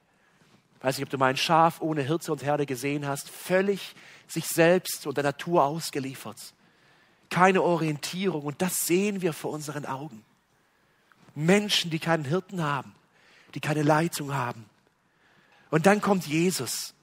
Weiß 0.86 0.98
nicht, 0.98 1.06
ob 1.06 1.10
du 1.10 1.17
mal 1.17 1.32
ein 1.32 1.38
Schaf 1.38 1.82
ohne 1.82 2.02
Hirte 2.02 2.32
und 2.32 2.43
Herde 2.43 2.65
gesehen 2.65 3.08
hast, 3.08 3.30
völlig 3.30 3.95
sich 4.28 4.45
selbst 4.45 5.08
und 5.08 5.17
der 5.17 5.24
Natur 5.24 5.63
ausgeliefert. 5.63 6.54
Keine 7.30 7.62
Orientierung 7.62 8.43
und 8.43 8.62
das 8.62 8.86
sehen 8.86 9.21
wir 9.21 9.34
vor 9.34 9.52
unseren 9.52 9.86
Augen. 9.86 10.24
Menschen, 11.34 11.91
die 11.91 12.00
keinen 12.00 12.26
Hirten 12.26 12.63
haben 12.63 12.95
die 13.56 13.62
keine 13.62 13.84
Leitung 13.84 14.36
haben. 14.36 14.65
Und 15.71 15.86
dann 15.86 16.02
kommt 16.02 16.28
Jesus 16.28 16.93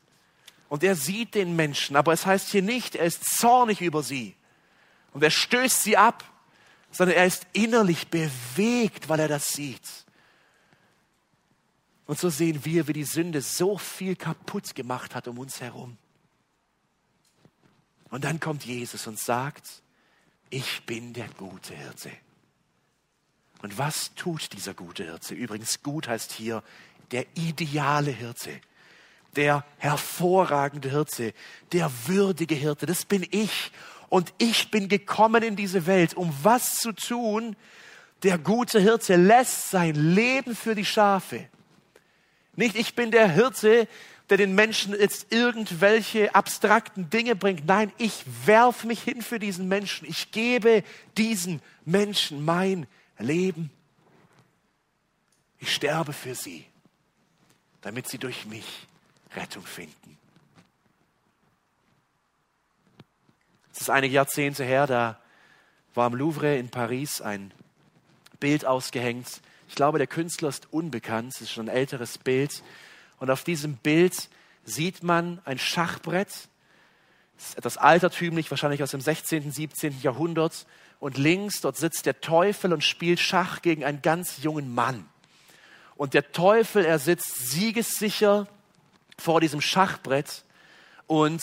und 0.69 0.85
er 0.85 0.95
sieht 0.95 1.35
den 1.35 1.57
Menschen, 1.57 1.97
aber 1.97 2.13
es 2.13 2.25
heißt 2.25 2.51
hier 2.51 2.63
nicht, 2.63 2.95
er 2.95 3.07
ist 3.07 3.25
zornig 3.25 3.81
über 3.81 4.03
sie 4.03 4.37
und 5.13 5.23
er 5.25 5.31
stößt 5.31 5.83
sie 5.83 5.97
ab, 5.97 6.25
sondern 6.91 7.17
er 7.17 7.27
ist 7.27 7.47
innerlich 7.53 8.09
bewegt, 8.09 9.09
weil 9.09 9.21
er 9.21 9.29
das 9.29 9.53
sieht. 9.53 9.83
Und 12.13 12.19
so 12.19 12.29
sehen 12.29 12.63
wir, 12.67 12.89
wie 12.89 12.93
die 12.93 13.05
Sünde 13.05 13.41
so 13.41 13.79
viel 13.79 14.17
kaputt 14.17 14.75
gemacht 14.75 15.15
hat 15.15 15.29
um 15.29 15.39
uns 15.39 15.63
herum. 15.63 15.97
Und 18.11 18.25
dann 18.25 18.39
kommt 18.39 18.67
Jesus 18.67 19.07
und 19.07 19.19
sagt, 19.19 19.81
ich 20.51 20.85
bin 20.85 21.15
der 21.15 21.29
gute 21.39 21.75
Hirte. 21.75 22.11
Und 23.63 23.79
was 23.79 24.15
tut 24.15 24.53
dieser 24.53 24.75
gute 24.75 25.05
Hirte? 25.05 25.35
Übrigens, 25.35 25.83
gut 25.83 26.07
heißt 26.07 26.33
hier 26.33 26.63
der 27.13 27.25
ideale 27.35 28.11
Hirte, 28.11 28.61
der 29.35 29.65
hervorragende 29.79 30.91
Hirte, 30.91 31.33
der 31.73 31.91
würdige 32.05 32.55
Hirte. 32.55 32.85
Das 32.85 33.07
bin 33.07 33.27
ich. 33.31 33.73
Und 34.11 34.35
ich 34.37 34.71
bin 34.71 34.91
gekommen 34.91 35.43
in 35.43 35.57
diese 35.57 35.87
Welt, 35.87 36.13
um 36.13 36.31
was 36.43 36.77
zu 36.77 36.93
tun? 36.93 37.57
Der 38.23 38.37
gute 38.37 38.81
Hirte 38.81 39.17
lässt 39.17 39.71
sein 39.71 39.95
Leben 39.95 40.55
für 40.55 40.75
die 40.75 40.85
Schafe. 40.85 41.49
Nicht 42.55 42.77
ich 42.77 42.95
bin 42.95 43.11
der 43.11 43.31
Hirte, 43.31 43.89
der 44.29 44.37
den 44.37 44.55
Menschen 44.55 44.99
jetzt 44.99 45.33
irgendwelche 45.33 46.35
abstrakten 46.35 47.11
Dinge 47.11 47.37
bringt. 47.37 47.67
Nein, 47.67 47.93
ich 47.99 48.25
werf 48.47 48.85
mich 48.85 49.03
hin 49.03 49.23
für 49.23 49.39
diesen 49.39 49.69
Menschen. 49.69 50.09
Ich 50.09 50.31
gebe 50.31 50.85
diesen 51.17 51.61
Menschen 51.85 52.45
mein 52.45 52.87
Leben. 53.19 53.71
Ich 55.59 55.75
sterbe 55.75 56.13
für 56.13 56.35
sie, 56.35 56.65
damit 57.83 58.09
sie 58.09 58.19
durch 58.19 58.47
mich 58.47 58.87
Rettung 59.37 59.65
finden. 59.65 60.19
Es 63.73 63.83
ist 63.83 63.91
einige 63.91 64.15
Jahrzehnte 64.15 64.65
her, 64.65 64.87
da 64.87 65.19
war 65.95 66.07
im 66.07 66.15
Louvre 66.15 66.57
in 66.57 66.69
Paris 66.69 67.21
ein 67.21 67.53
Bild 68.41 68.65
ausgehängt. 68.65 69.41
Ich 69.73 69.77
glaube, 69.77 69.97
der 69.97 70.07
Künstler 70.07 70.51
ist 70.51 70.71
unbekannt, 70.71 71.33
es 71.35 71.41
ist 71.41 71.51
schon 71.51 71.71
ein 71.71 71.75
älteres 71.75 72.19
Bild. 72.19 72.63
Und 73.19 73.31
auf 73.31 73.43
diesem 73.43 73.77
Bild 73.77 74.29
sieht 74.65 75.03
man 75.03 75.41
ein 75.47 75.59
Schachbrett, 75.59 76.29
etwas 77.57 77.79
altertümlich, 77.79 78.51
wahrscheinlich 78.51 78.83
aus 78.83 78.91
dem 78.91 79.01
16., 79.01 79.51
17. 79.51 80.03
Jahrhundert 80.03 80.67
und 81.01 81.17
links, 81.17 81.63
dort 81.63 81.79
sitzt 81.79 82.05
der 82.05 82.21
Teufel 82.21 82.75
und 82.75 82.85
spielt 82.85 83.19
Schach 83.19 83.63
gegen 83.63 83.83
einen 83.83 84.03
ganz 84.03 84.43
jungen 84.43 84.75
Mann. 84.75 85.09
Und 85.97 86.13
der 86.13 86.33
Teufel, 86.33 86.85
er 86.85 86.99
sitzt 86.99 87.51
siegessicher 87.51 88.49
vor 89.17 89.41
diesem 89.41 89.63
Schachbrett 89.63 90.45
und 91.07 91.43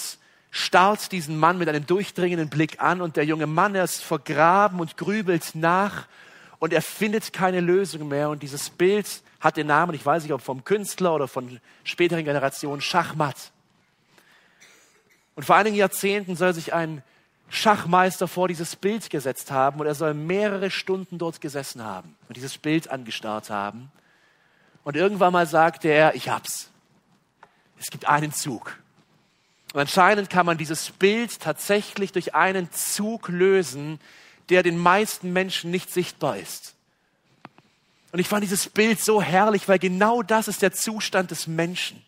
starrt 0.52 1.12
diesen 1.12 1.40
Mann 1.40 1.58
mit 1.58 1.68
einem 1.68 1.88
durchdringenden 1.88 2.52
Blick 2.52 2.80
an 2.80 3.02
und 3.02 3.16
der 3.16 3.26
junge 3.26 3.48
Mann, 3.48 3.74
er 3.74 3.86
ist 3.86 4.04
vergraben 4.04 4.80
und 4.80 4.98
grübelt 4.98 5.56
nach 5.56 6.06
und 6.60 6.74
er 6.74 6.82
findet 6.82 7.34
keine 7.34 7.62
Lösung 7.62 8.08
mehr 8.08 8.30
und 8.30 8.44
dieses 8.44 8.70
Bild 8.70 9.08
hat 9.40 9.58
den 9.58 9.68
Namen, 9.68 9.94
ich 9.94 10.06
weiß 10.06 10.24
nicht, 10.24 10.34
ob 10.34 10.42
vom 10.42 10.64
Künstler 10.64 11.16
oder 11.16 11.28
von 11.28 11.60
späteren 11.84 12.26
Generationen, 12.26 12.82
Schachmatt. 12.82 13.52
Und 15.36 15.44
vor 15.44 15.56
einigen 15.56 15.78
Jahrzehnten 15.78 16.36
soll 16.36 16.54
sich 16.54 16.74
ein 16.74 17.02
Schachmeister 17.50 18.28
vor 18.28 18.48
dieses 18.48 18.76
Bild 18.76 19.10
gesetzt 19.10 19.52
haben 19.52 19.80
und 19.80 19.88
er 19.88 19.96
soll 19.96 20.14
mehrere 20.14 20.70
Stunden 20.70 21.18
dort 21.18 21.42
gesessen 21.42 21.84
haben 21.84 22.16
und 22.28 22.36
dieses 22.36 22.58
Bild 22.58 22.92
angestarrt 22.92 23.50
haben. 23.50 23.92
Und 24.84 24.96
irgendwann 24.96 25.34
mal 25.34 25.48
sagte 25.48 25.88
er, 25.88 26.16
ich 26.16 26.30
hab's. 26.30 26.70
Es 27.80 27.88
gibt 27.88 28.08
einen 28.08 28.34
Zug. 28.34 28.78
Und 29.74 29.80
anscheinend 29.80 30.30
kann 30.30 30.46
man 30.46 30.58
dieses 30.58 30.92
Bild 30.92 31.40
tatsächlich 31.40 32.12
durch 32.12 32.36
einen 32.36 32.72
Zug 32.72 33.30
lösen, 33.30 34.00
der 34.50 34.64
den 34.64 34.78
meisten 34.78 35.34
Menschen 35.34 35.72
nicht 35.72 35.92
sichtbar 35.92 36.38
ist. 36.38 36.76
Und 38.12 38.20
ich 38.20 38.28
fand 38.28 38.44
dieses 38.44 38.70
Bild 38.70 39.00
so 39.00 39.22
herrlich, 39.22 39.68
weil 39.68 39.80
genau 39.80 40.24
das 40.24 40.48
ist 40.48 40.62
der 40.62 40.72
Zustand 40.74 41.32
des 41.32 41.48
Menschen. 41.48 42.02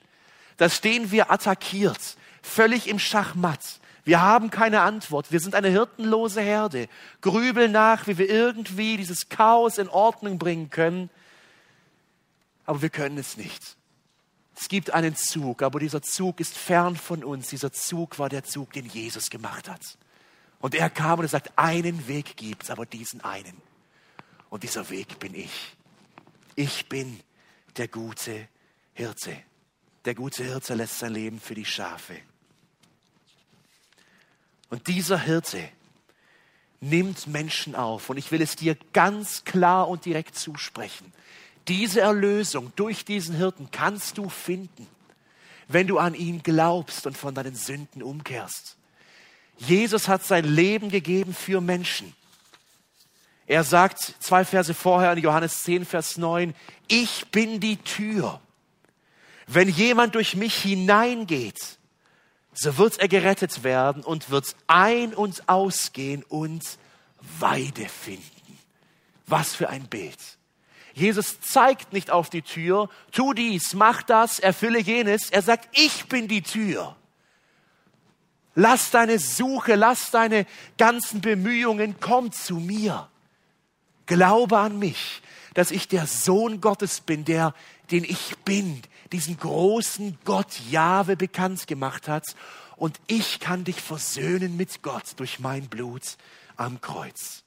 Da 0.57 0.69
stehen 0.69 1.11
wir 1.11 1.31
attackiert, 1.31 2.17
völlig 2.41 2.87
im 2.87 2.99
Schachmatt. 2.99 3.79
Wir 4.03 4.21
haben 4.21 4.49
keine 4.49 4.81
Antwort. 4.81 5.31
Wir 5.31 5.39
sind 5.39 5.53
eine 5.53 5.69
hirtenlose 5.69 6.41
Herde. 6.41 6.87
Grübeln 7.21 7.71
nach, 7.71 8.07
wie 8.07 8.17
wir 8.17 8.29
irgendwie 8.29 8.97
dieses 8.97 9.29
Chaos 9.29 9.77
in 9.77 9.89
Ordnung 9.89 10.39
bringen 10.39 10.69
können. 10.69 11.09
aber 12.65 12.81
wir 12.81 12.89
können 12.89 13.17
es 13.17 13.37
nicht. 13.37 13.77
Es 14.55 14.67
gibt 14.69 14.91
einen 14.91 15.15
Zug, 15.15 15.61
aber 15.63 15.79
dieser 15.79 16.01
Zug 16.01 16.39
ist 16.39 16.57
fern 16.57 16.95
von 16.95 17.23
uns. 17.23 17.49
Dieser 17.49 17.71
Zug 17.71 18.19
war 18.19 18.29
der 18.29 18.43
Zug, 18.43 18.73
den 18.73 18.85
Jesus 18.85 19.29
gemacht 19.29 19.69
hat. 19.69 19.97
Und 20.61 20.75
er 20.75 20.89
kam 20.89 21.19
und 21.19 21.25
er 21.25 21.29
sagt, 21.29 21.51
einen 21.57 22.07
Weg 22.07 22.37
gibt 22.37 22.63
es, 22.63 22.69
aber 22.69 22.85
diesen 22.85 23.21
einen. 23.21 23.61
Und 24.49 24.63
dieser 24.63 24.89
Weg 24.89 25.19
bin 25.19 25.33
ich. 25.33 25.75
Ich 26.55 26.87
bin 26.87 27.19
der 27.77 27.87
gute 27.87 28.47
Hirte. 28.93 29.35
Der 30.05 30.15
gute 30.15 30.43
Hirte 30.43 30.75
lässt 30.75 30.99
sein 30.99 31.13
Leben 31.13 31.39
für 31.39 31.55
die 31.55 31.65
Schafe. 31.65 32.17
Und 34.69 34.87
dieser 34.87 35.19
Hirte 35.19 35.69
nimmt 36.79 37.27
Menschen 37.27 37.75
auf. 37.75 38.09
Und 38.09 38.17
ich 38.17 38.31
will 38.31 38.41
es 38.41 38.55
dir 38.55 38.75
ganz 38.93 39.43
klar 39.43 39.87
und 39.87 40.05
direkt 40.05 40.35
zusprechen. 40.35 41.11
Diese 41.67 42.01
Erlösung 42.01 42.71
durch 42.75 43.05
diesen 43.05 43.35
Hirten 43.35 43.69
kannst 43.71 44.17
du 44.17 44.29
finden, 44.29 44.87
wenn 45.67 45.87
du 45.87 45.99
an 45.99 46.15
ihn 46.15 46.43
glaubst 46.43 47.05
und 47.05 47.17
von 47.17 47.35
deinen 47.35 47.55
Sünden 47.55 48.03
umkehrst. 48.03 48.77
Jesus 49.67 50.07
hat 50.07 50.25
sein 50.25 50.43
Leben 50.43 50.89
gegeben 50.89 51.33
für 51.33 51.61
Menschen. 51.61 52.15
Er 53.45 53.63
sagt 53.63 53.99
zwei 54.19 54.43
Verse 54.43 54.73
vorher 54.73 55.13
in 55.13 55.19
Johannes 55.19 55.63
10, 55.63 55.85
Vers 55.85 56.17
9, 56.17 56.55
ich 56.87 57.27
bin 57.31 57.59
die 57.59 57.77
Tür. 57.77 58.39
Wenn 59.45 59.69
jemand 59.69 60.15
durch 60.15 60.35
mich 60.35 60.55
hineingeht, 60.55 61.77
so 62.53 62.77
wird 62.77 62.99
er 62.99 63.07
gerettet 63.07 63.63
werden 63.63 64.03
und 64.03 64.29
wird 64.29 64.55
ein- 64.67 65.13
und 65.13 65.47
ausgehen 65.47 66.23
und 66.23 66.63
Weide 67.39 67.87
finden. 67.87 68.57
Was 69.27 69.53
für 69.53 69.69
ein 69.69 69.87
Bild. 69.87 70.17
Jesus 70.93 71.39
zeigt 71.39 71.93
nicht 71.93 72.09
auf 72.09 72.29
die 72.29 72.41
Tür, 72.41 72.89
tu 73.11 73.33
dies, 73.33 73.73
mach 73.73 74.01
das, 74.01 74.39
erfülle 74.39 74.79
jenes. 74.79 75.29
Er 75.29 75.41
sagt, 75.41 75.69
ich 75.77 76.05
bin 76.07 76.27
die 76.27 76.41
Tür. 76.41 76.95
Lass 78.55 78.91
deine 78.91 79.17
Suche, 79.19 79.75
lass 79.75 80.11
deine 80.11 80.45
ganzen 80.77 81.21
Bemühungen, 81.21 81.95
komm 81.99 82.31
zu 82.31 82.55
mir. 82.55 83.09
Glaube 84.05 84.57
an 84.59 84.77
mich, 84.77 85.21
dass 85.53 85.71
ich 85.71 85.87
der 85.87 86.05
Sohn 86.05 86.59
Gottes 86.59 87.01
bin, 87.01 87.23
der, 87.23 87.53
den 87.91 88.03
ich 88.03 88.37
bin, 88.43 88.81
diesen 89.11 89.37
großen 89.37 90.17
Gott 90.25 90.59
Jahwe 90.69 91.15
bekannt 91.15 91.67
gemacht 91.67 92.07
hat. 92.07 92.35
Und 92.75 92.99
ich 93.07 93.39
kann 93.39 93.63
dich 93.63 93.79
versöhnen 93.79 94.57
mit 94.57 94.81
Gott 94.81 95.13
durch 95.17 95.39
mein 95.39 95.67
Blut 95.67 96.17
am 96.57 96.81
Kreuz. 96.81 97.43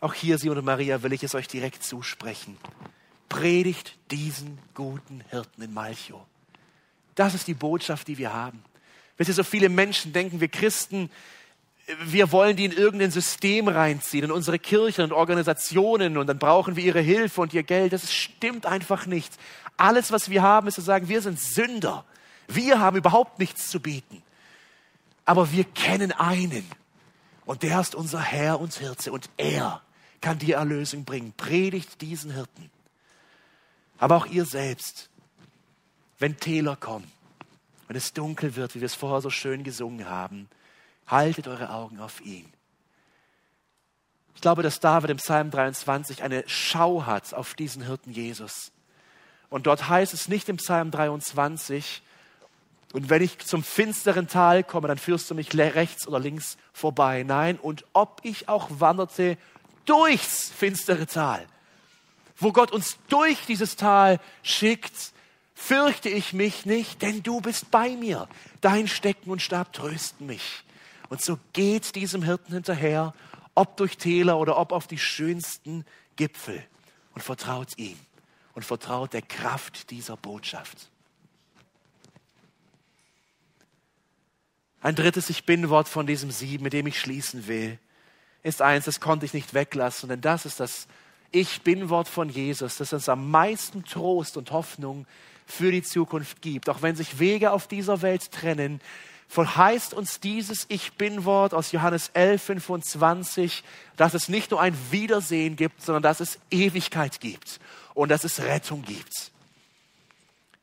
Auch 0.00 0.14
hier, 0.14 0.38
Simon 0.38 0.58
und 0.58 0.64
Maria, 0.64 1.02
will 1.02 1.12
ich 1.12 1.22
es 1.22 1.34
euch 1.34 1.46
direkt 1.46 1.84
zusprechen. 1.84 2.56
Predigt 3.30 3.96
diesen 4.10 4.58
guten 4.74 5.22
Hirten 5.30 5.62
in 5.62 5.72
Malchow. 5.72 6.20
Das 7.14 7.32
ist 7.32 7.48
die 7.48 7.54
Botschaft, 7.54 8.08
die 8.08 8.18
wir 8.18 8.34
haben. 8.34 8.62
Wisst 9.16 9.28
ihr, 9.28 9.34
so 9.34 9.44
viele 9.44 9.70
Menschen 9.70 10.12
denken, 10.12 10.40
wir 10.40 10.48
Christen, 10.48 11.10
wir 12.04 12.32
wollen 12.32 12.56
die 12.56 12.64
in 12.64 12.72
irgendein 12.72 13.10
System 13.10 13.68
reinziehen, 13.68 14.24
in 14.24 14.30
unsere 14.30 14.58
Kirchen 14.58 15.04
und 15.04 15.12
Organisationen 15.12 16.16
und 16.16 16.26
dann 16.26 16.38
brauchen 16.38 16.76
wir 16.76 16.84
ihre 16.84 17.00
Hilfe 17.00 17.40
und 17.40 17.54
ihr 17.54 17.62
Geld. 17.62 17.92
Das 17.92 18.12
stimmt 18.12 18.66
einfach 18.66 19.06
nicht. 19.06 19.32
Alles, 19.76 20.12
was 20.12 20.28
wir 20.28 20.42
haben, 20.42 20.68
ist 20.68 20.74
zu 20.74 20.80
sagen, 20.82 21.08
wir 21.08 21.22
sind 21.22 21.40
Sünder. 21.40 22.04
Wir 22.48 22.80
haben 22.80 22.96
überhaupt 22.96 23.38
nichts 23.38 23.70
zu 23.70 23.80
bieten. 23.80 24.22
Aber 25.24 25.52
wir 25.52 25.64
kennen 25.64 26.12
einen. 26.12 26.68
Und 27.46 27.62
der 27.62 27.80
ist 27.80 27.94
unser 27.94 28.20
Herr 28.20 28.60
und 28.60 28.74
Hirte. 28.74 29.12
Und 29.12 29.30
er 29.36 29.82
kann 30.20 30.38
dir 30.38 30.56
Erlösung 30.56 31.04
bringen. 31.04 31.32
Predigt 31.36 32.00
diesen 32.00 32.32
Hirten. 32.32 32.70
Aber 34.00 34.16
auch 34.16 34.26
ihr 34.26 34.46
selbst, 34.46 35.10
wenn 36.18 36.38
Täler 36.38 36.74
kommen, 36.74 37.10
wenn 37.86 37.96
es 37.96 38.12
dunkel 38.12 38.56
wird, 38.56 38.74
wie 38.74 38.80
wir 38.80 38.86
es 38.86 38.94
vorher 38.94 39.20
so 39.20 39.30
schön 39.30 39.62
gesungen 39.62 40.08
haben, 40.08 40.48
haltet 41.06 41.46
eure 41.46 41.70
Augen 41.70 42.00
auf 42.00 42.20
ihn. 42.22 42.50
Ich 44.34 44.40
glaube, 44.40 44.62
dass 44.62 44.80
David 44.80 45.10
im 45.10 45.18
Psalm 45.18 45.50
23 45.50 46.22
eine 46.22 46.44
Schau 46.46 47.04
hat 47.04 47.34
auf 47.34 47.54
diesen 47.54 47.84
Hirten 47.84 48.10
Jesus. 48.10 48.72
Und 49.50 49.66
dort 49.66 49.88
heißt 49.88 50.14
es 50.14 50.28
nicht 50.28 50.48
im 50.48 50.56
Psalm 50.56 50.90
23, 50.90 52.02
und 52.92 53.08
wenn 53.08 53.22
ich 53.22 53.38
zum 53.38 53.62
finsteren 53.62 54.26
Tal 54.26 54.64
komme, 54.64 54.88
dann 54.88 54.98
führst 54.98 55.30
du 55.30 55.34
mich 55.34 55.56
rechts 55.56 56.08
oder 56.08 56.18
links 56.18 56.56
vorbei. 56.72 57.22
Nein, 57.22 57.56
und 57.56 57.84
ob 57.92 58.20
ich 58.24 58.48
auch 58.48 58.68
wanderte 58.80 59.36
durchs 59.84 60.50
finstere 60.50 61.06
Tal, 61.06 61.46
wo 62.40 62.52
Gott 62.52 62.72
uns 62.72 62.98
durch 63.08 63.46
dieses 63.46 63.76
Tal 63.76 64.18
schickt, 64.42 65.12
fürchte 65.54 66.08
ich 66.08 66.32
mich 66.32 66.66
nicht, 66.66 67.02
denn 67.02 67.22
du 67.22 67.40
bist 67.40 67.70
bei 67.70 67.90
mir. 67.90 68.28
Dein 68.60 68.88
Stecken 68.88 69.30
und 69.30 69.42
Stab 69.42 69.72
trösten 69.72 70.26
mich. 70.26 70.64
Und 71.10 71.22
so 71.22 71.38
geht 71.52 71.94
diesem 71.94 72.22
Hirten 72.22 72.54
hinterher, 72.54 73.14
ob 73.54 73.76
durch 73.76 73.98
Täler 73.98 74.38
oder 74.38 74.56
ob 74.56 74.72
auf 74.72 74.86
die 74.86 74.98
schönsten 74.98 75.84
Gipfel 76.16 76.64
und 77.14 77.22
vertraut 77.22 77.76
ihm 77.76 77.98
und 78.54 78.64
vertraut 78.64 79.12
der 79.12 79.22
Kraft 79.22 79.90
dieser 79.90 80.16
Botschaft. 80.16 80.88
Ein 84.80 84.94
drittes 84.94 85.28
Ich 85.28 85.44
bin-Wort 85.44 85.88
von 85.88 86.06
diesem 86.06 86.30
Sieben, 86.30 86.64
mit 86.64 86.72
dem 86.72 86.86
ich 86.86 86.98
schließen 86.98 87.46
will, 87.46 87.78
ist 88.42 88.62
eins, 88.62 88.86
das 88.86 89.00
konnte 89.00 89.26
ich 89.26 89.34
nicht 89.34 89.52
weglassen, 89.52 90.08
denn 90.08 90.22
das 90.22 90.46
ist 90.46 90.58
das 90.58 90.86
Ich 91.32 91.62
bin-Wort 91.62 92.08
von 92.08 92.28
Jesus, 92.28 92.76
das 92.76 92.92
uns 92.92 93.08
am 93.08 93.30
meisten 93.30 93.84
Trost 93.84 94.36
und 94.36 94.50
Hoffnung 94.50 95.06
für 95.46 95.70
die 95.70 95.82
Zukunft 95.82 96.42
gibt. 96.42 96.68
Auch 96.68 96.82
wenn 96.82 96.96
sich 96.96 97.18
Wege 97.18 97.52
auf 97.52 97.68
dieser 97.68 98.02
Welt 98.02 98.32
trennen, 98.32 98.80
verheißt 99.28 99.94
uns 99.94 100.18
dieses 100.18 100.66
Ich 100.68 100.94
bin-Wort 100.94 101.54
aus 101.54 101.70
Johannes 101.70 102.10
11, 102.14 102.42
25, 102.42 103.62
dass 103.96 104.14
es 104.14 104.28
nicht 104.28 104.50
nur 104.50 104.60
ein 104.60 104.76
Wiedersehen 104.90 105.54
gibt, 105.54 105.82
sondern 105.82 106.02
dass 106.02 106.18
es 106.18 106.40
Ewigkeit 106.50 107.20
gibt 107.20 107.60
und 107.94 108.08
dass 108.08 108.24
es 108.24 108.40
Rettung 108.42 108.82
gibt. 108.82 109.30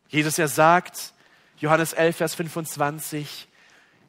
Jesus 0.09 0.37
er 0.37 0.49
sagt, 0.49 1.13
Johannes 1.59 1.93
11, 1.93 2.17
Vers 2.17 2.35
25, 2.35 3.47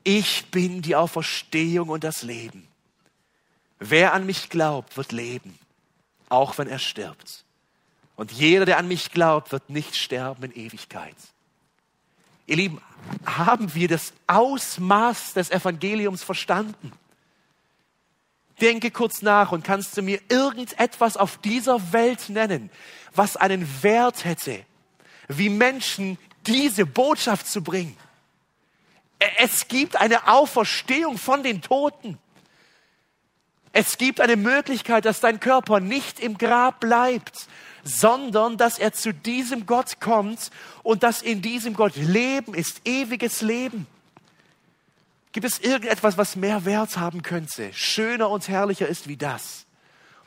ich 0.03 0.47
bin 0.51 0.83
die 0.83 0.97
Auferstehung 0.97 1.89
und 1.89 2.03
das 2.03 2.23
Leben. 2.23 2.67
Wer 3.79 4.13
an 4.13 4.27
mich 4.27 4.49
glaubt, 4.51 4.97
wird 4.97 5.13
leben, 5.13 5.57
auch 6.29 6.59
wenn 6.59 6.69
er 6.69 6.79
stirbt. 6.79 7.45
Und 8.17 8.33
jeder, 8.33 8.65
der 8.65 8.79
an 8.79 8.89
mich 8.89 9.13
glaubt, 9.13 9.53
wird 9.53 9.71
nicht 9.71 9.97
sterben 9.97 10.45
in 10.45 10.53
Ewigkeit. 10.53 11.17
Ihr 12.47 12.57
Lieben, 12.57 12.81
haben 13.25 13.75
wir 13.75 13.89
das 13.89 14.13
Ausmaß 14.27 15.35
des 15.35 15.51
Evangeliums 15.51 16.25
verstanden? 16.25 16.93
Denke 18.61 18.91
kurz 18.91 19.23
nach 19.23 19.53
und 19.53 19.63
kannst 19.63 19.97
du 19.97 20.03
mir 20.03 20.21
irgendetwas 20.29 21.17
auf 21.17 21.39
dieser 21.39 21.93
Welt 21.93 22.29
nennen, 22.29 22.71
was 23.15 23.37
einen 23.37 23.83
Wert 23.83 24.25
hätte, 24.25 24.65
wie 25.29 25.49
Menschen 25.49 26.19
diese 26.47 26.87
Botschaft 26.87 27.47
zu 27.47 27.63
bringen? 27.63 27.97
Es 29.37 29.69
gibt 29.69 29.97
eine 29.97 30.27
Auferstehung 30.29 31.19
von 31.19 31.43
den 31.43 31.61
Toten. 31.61 32.19
Es 33.73 33.99
gibt 33.99 34.21
eine 34.21 34.37
Möglichkeit, 34.37 35.05
dass 35.05 35.21
dein 35.21 35.41
Körper 35.41 35.81
nicht 35.81 36.21
im 36.21 36.39
Grab 36.39 36.81
bleibt, 36.81 37.47
sondern 37.85 38.57
dass 38.57 38.79
er 38.79 38.93
zu 38.93 39.13
diesem 39.13 39.67
Gott 39.67 40.01
kommt 40.01 40.51
und 40.83 41.03
dass 41.03 41.23
in 41.23 41.43
diesem 41.43 41.75
Gott 41.75 41.97
Leben 41.97 42.55
ist, 42.55 42.87
ewiges 42.87 43.41
Leben. 43.41 43.87
Gibt 45.33 45.47
es 45.47 45.59
irgendetwas, 45.59 46.19
was 46.19 46.37
mehr 46.37 46.65
Wert 46.65 46.97
haben 46.97 47.23
könnte, 47.23 47.73
schöner 47.73 48.31
und 48.31 48.49
herrlicher 48.49 48.89
ist 48.89 49.09
wie 49.09 49.17
das? 49.17 49.67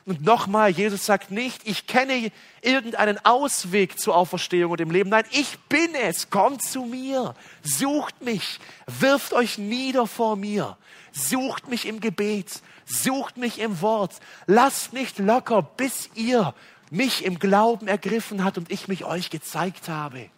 Und 0.04 0.22
nochmal, 0.22 0.70
Jesus 0.70 1.06
sagt 1.06 1.30
nicht, 1.30 1.60
ich 1.64 1.86
kenne 1.86 2.32
irgendeinen 2.60 3.24
Ausweg 3.24 4.00
zur 4.00 4.16
Auferstehung 4.16 4.72
und 4.72 4.80
dem 4.80 4.90
Leben. 4.90 5.10
Nein, 5.10 5.24
ich 5.30 5.58
bin 5.68 5.94
es. 5.94 6.28
Kommt 6.28 6.62
zu 6.62 6.82
mir. 6.82 7.36
Sucht 7.62 8.20
mich. 8.20 8.58
Wirft 8.86 9.32
euch 9.32 9.58
nieder 9.58 10.08
vor 10.08 10.34
mir. 10.34 10.76
Sucht 11.12 11.68
mich 11.68 11.86
im 11.86 12.00
Gebet. 12.00 12.62
Sucht 12.84 13.36
mich 13.36 13.58
im 13.58 13.80
Wort. 13.80 14.14
Lasst 14.46 14.92
nicht 14.92 15.18
locker, 15.18 15.62
bis 15.62 16.10
ihr 16.14 16.54
mich 16.90 17.24
im 17.24 17.38
Glauben 17.38 17.88
ergriffen 17.88 18.44
habt 18.44 18.58
und 18.58 18.70
ich 18.70 18.88
mich 18.88 19.04
euch 19.04 19.30
gezeigt 19.30 19.88
habe. 19.88 20.28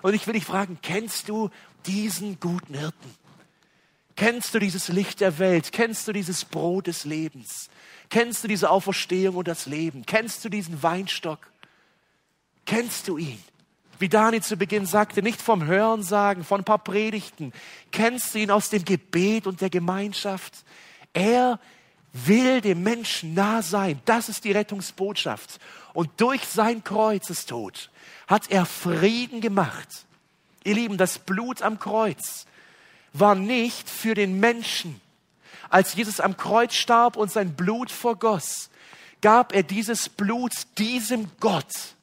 Und 0.00 0.14
ich 0.14 0.26
will 0.26 0.34
dich 0.34 0.44
fragen, 0.44 0.78
kennst 0.82 1.28
du 1.28 1.50
diesen 1.86 2.40
guten 2.40 2.74
Hirten? 2.74 3.14
Kennst 4.16 4.54
du 4.54 4.58
dieses 4.58 4.88
Licht 4.88 5.20
der 5.20 5.38
Welt? 5.38 5.72
Kennst 5.72 6.06
du 6.06 6.12
dieses 6.12 6.44
Brot 6.44 6.86
des 6.86 7.04
Lebens? 7.04 7.70
Kennst 8.10 8.44
du 8.44 8.48
diese 8.48 8.70
Auferstehung 8.70 9.36
und 9.36 9.48
das 9.48 9.66
Leben? 9.66 10.04
Kennst 10.04 10.44
du 10.44 10.48
diesen 10.48 10.82
Weinstock? 10.82 11.50
Kennst 12.66 13.08
du 13.08 13.16
ihn? 13.16 13.42
Wie 14.02 14.08
Dani 14.08 14.40
zu 14.40 14.56
Beginn 14.56 14.84
sagte, 14.84 15.22
nicht 15.22 15.40
vom 15.40 15.64
Hören 15.64 16.02
sagen, 16.02 16.42
von 16.42 16.62
ein 16.62 16.64
paar 16.64 16.82
Predigten. 16.82 17.52
Kennst 17.92 18.34
du 18.34 18.40
ihn 18.40 18.50
aus 18.50 18.68
dem 18.68 18.84
Gebet 18.84 19.46
und 19.46 19.60
der 19.60 19.70
Gemeinschaft? 19.70 20.64
Er 21.12 21.60
will 22.12 22.60
dem 22.60 22.82
Menschen 22.82 23.34
nah 23.34 23.62
sein. 23.62 24.00
Das 24.04 24.28
ist 24.28 24.42
die 24.42 24.50
Rettungsbotschaft. 24.50 25.60
Und 25.94 26.10
durch 26.16 26.44
sein 26.48 26.82
Kreuzestod 26.82 27.92
hat 28.26 28.50
er 28.50 28.66
Frieden 28.66 29.40
gemacht. 29.40 29.88
Ihr 30.64 30.74
Lieben, 30.74 30.98
das 30.98 31.20
Blut 31.20 31.62
am 31.62 31.78
Kreuz 31.78 32.46
war 33.12 33.36
nicht 33.36 33.88
für 33.88 34.14
den 34.14 34.40
Menschen. 34.40 35.00
Als 35.70 35.94
Jesus 35.94 36.18
am 36.18 36.36
Kreuz 36.36 36.74
starb 36.74 37.16
und 37.16 37.30
sein 37.30 37.54
Blut 37.54 37.92
vergoss, 37.92 38.68
gab 39.20 39.54
er 39.54 39.62
dieses 39.62 40.08
Blut 40.08 40.54
diesem 40.76 41.30
Gott, 41.38 41.94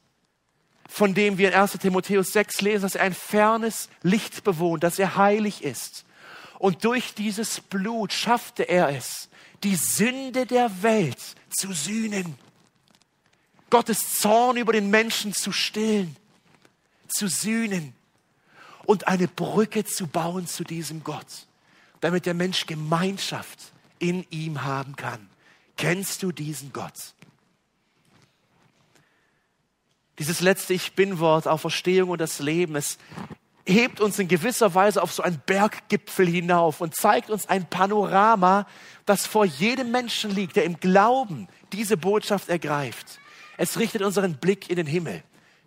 von 0.90 1.14
dem 1.14 1.38
wir 1.38 1.48
in 1.48 1.54
1 1.54 1.72
Timotheus 1.74 2.32
6 2.32 2.62
lesen, 2.62 2.82
dass 2.82 2.96
er 2.96 3.04
ein 3.04 3.14
fernes 3.14 3.88
Licht 4.02 4.42
bewohnt, 4.42 4.82
dass 4.82 4.98
er 4.98 5.16
heilig 5.16 5.62
ist. 5.62 6.04
Und 6.58 6.84
durch 6.84 7.14
dieses 7.14 7.60
Blut 7.60 8.12
schaffte 8.12 8.64
er 8.64 8.88
es, 8.88 9.28
die 9.62 9.76
Sünde 9.76 10.46
der 10.46 10.82
Welt 10.82 11.36
zu 11.48 11.72
sühnen. 11.72 12.34
Gottes 13.70 14.18
Zorn 14.18 14.56
über 14.56 14.72
den 14.72 14.90
Menschen 14.90 15.32
zu 15.32 15.52
stillen, 15.52 16.16
zu 17.06 17.28
sühnen 17.28 17.94
und 18.84 19.06
eine 19.06 19.28
Brücke 19.28 19.84
zu 19.84 20.08
bauen 20.08 20.48
zu 20.48 20.64
diesem 20.64 21.04
Gott, 21.04 21.46
damit 22.00 22.26
der 22.26 22.34
Mensch 22.34 22.66
Gemeinschaft 22.66 23.72
in 24.00 24.26
ihm 24.30 24.64
haben 24.64 24.96
kann. 24.96 25.30
Kennst 25.76 26.24
du 26.24 26.32
diesen 26.32 26.72
Gott? 26.72 27.14
Dieses 30.20 30.42
letzte 30.42 30.74
Ich 30.74 30.92
bin-Wort 30.92 31.48
auf 31.48 31.62
Verstehung 31.62 32.10
und 32.10 32.20
das 32.20 32.40
Leben, 32.40 32.76
es 32.76 32.98
hebt 33.66 34.02
uns 34.02 34.18
in 34.18 34.28
gewisser 34.28 34.74
Weise 34.74 35.02
auf 35.02 35.14
so 35.14 35.22
einen 35.22 35.40
Berggipfel 35.46 36.28
hinauf 36.28 36.82
und 36.82 36.94
zeigt 36.94 37.30
uns 37.30 37.48
ein 37.48 37.64
Panorama, 37.70 38.66
das 39.06 39.26
vor 39.26 39.46
jedem 39.46 39.90
Menschen 39.90 40.30
liegt, 40.30 40.56
der 40.56 40.64
im 40.64 40.78
Glauben 40.78 41.48
diese 41.72 41.96
Botschaft 41.96 42.50
ergreift. 42.50 43.18
Es 43.56 43.78
richtet 43.78 44.02
unseren 44.02 44.34
Blick 44.34 44.68
in 44.68 44.76
den 44.76 44.86
Himmel. 44.86 45.22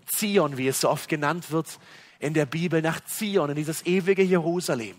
Zion, 0.05 0.55
wie 0.55 0.67
es 0.67 0.81
so 0.81 0.89
oft 0.91 1.09
genannt 1.09 1.49
wird 1.49 1.79
in 2.19 2.35
der 2.35 2.45
Bibel, 2.45 2.83
nach 2.83 3.03
Zion, 3.05 3.49
in 3.49 3.55
dieses 3.55 3.83
ewige 3.87 4.21
Jerusalem. 4.21 4.97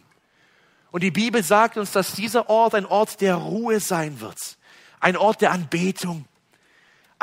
Und 0.91 1.05
die 1.05 1.13
Bibel 1.13 1.45
sagt 1.45 1.77
uns, 1.77 1.93
dass 1.93 2.15
dieser 2.15 2.51
Ort 2.51 2.75
ein 2.75 2.87
Ort 2.87 3.21
der 3.21 3.37
Ruhe 3.37 3.79
sein 3.79 4.21
wird, 4.21 4.57
ein 4.99 5.17
Ort 5.17 5.43
der 5.43 5.53
Anbetung, 5.53 6.25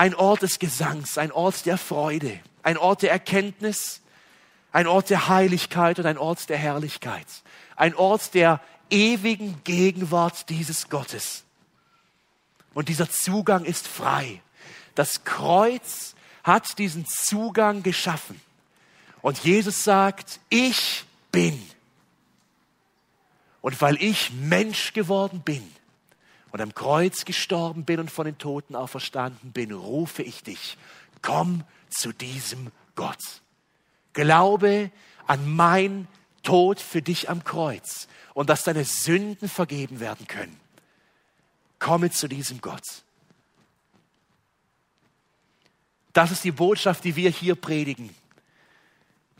ein 0.01 0.15
Ort 0.15 0.41
des 0.41 0.57
Gesangs, 0.57 1.19
ein 1.19 1.31
Ort 1.31 1.67
der 1.67 1.77
Freude, 1.77 2.39
ein 2.63 2.75
Ort 2.75 3.03
der 3.03 3.11
Erkenntnis, 3.11 4.01
ein 4.71 4.87
Ort 4.87 5.11
der 5.11 5.27
Heiligkeit 5.27 5.99
und 5.99 6.07
ein 6.07 6.17
Ort 6.17 6.49
der 6.49 6.57
Herrlichkeit, 6.57 7.27
ein 7.75 7.93
Ort 7.93 8.33
der 8.33 8.61
ewigen 8.89 9.63
Gegenwart 9.63 10.49
dieses 10.49 10.89
Gottes. 10.89 11.43
Und 12.73 12.89
dieser 12.89 13.11
Zugang 13.11 13.63
ist 13.63 13.87
frei. 13.87 14.41
Das 14.95 15.23
Kreuz 15.23 16.15
hat 16.43 16.79
diesen 16.79 17.05
Zugang 17.05 17.83
geschaffen. 17.83 18.41
Und 19.21 19.43
Jesus 19.43 19.83
sagt, 19.83 20.39
ich 20.49 21.05
bin. 21.31 21.61
Und 23.61 23.79
weil 23.81 24.01
ich 24.01 24.31
Mensch 24.31 24.93
geworden 24.93 25.41
bin 25.41 25.61
und 26.51 26.61
am 26.61 26.73
Kreuz 26.73 27.25
gestorben 27.25 27.85
bin 27.85 27.99
und 27.99 28.11
von 28.11 28.25
den 28.25 28.37
Toten 28.37 28.75
auferstanden 28.75 29.51
bin, 29.51 29.71
rufe 29.71 30.23
ich 30.23 30.43
dich, 30.43 30.77
komm 31.21 31.63
zu 31.89 32.11
diesem 32.13 32.71
Gott. 32.95 33.41
Glaube 34.13 34.91
an 35.27 35.53
mein 35.55 36.07
Tod 36.43 36.79
für 36.79 37.01
dich 37.01 37.29
am 37.29 37.43
Kreuz 37.43 38.07
und 38.33 38.49
dass 38.49 38.63
deine 38.63 38.83
Sünden 38.83 39.47
vergeben 39.47 39.99
werden 39.99 40.27
können. 40.27 40.59
Komme 41.79 42.11
zu 42.11 42.27
diesem 42.27 42.61
Gott. 42.61 42.83
Das 46.13 46.31
ist 46.31 46.43
die 46.43 46.51
Botschaft, 46.51 47.03
die 47.03 47.15
wir 47.15 47.29
hier 47.29 47.55
predigen. 47.55 48.09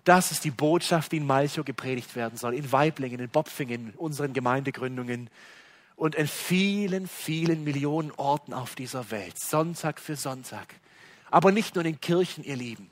Das 0.04 0.32
ist 0.32 0.44
die 0.46 0.52
Botschaft, 0.52 1.12
die 1.12 1.18
in 1.18 1.28
Malchow 1.28 1.66
gepredigt 1.66 2.16
werden 2.16 2.38
soll, 2.38 2.56
in 2.56 2.72
Weiblingen, 2.72 3.20
in 3.20 3.30
Bopfingen, 3.30 3.90
in 3.90 3.94
unseren 3.96 4.34
Gemeindegründungen 4.34 5.30
und 6.02 6.16
in 6.16 6.28
vielen, 6.28 7.08
vielen 7.08 7.64
Millionen 7.64 8.12
Orten 8.18 8.56
auf 8.56 8.74
dieser 8.74 9.12
Welt, 9.12 9.40
Sonntag 9.40 10.00
für 10.00 10.16
Sonntag. 10.16 10.74
Aber 11.30 11.52
nicht 11.52 11.76
nur 11.76 11.86
in 11.86 11.92
den 11.92 12.02
Kirchen, 12.02 12.44
ihr 12.44 12.56
Lieben. 12.56 12.90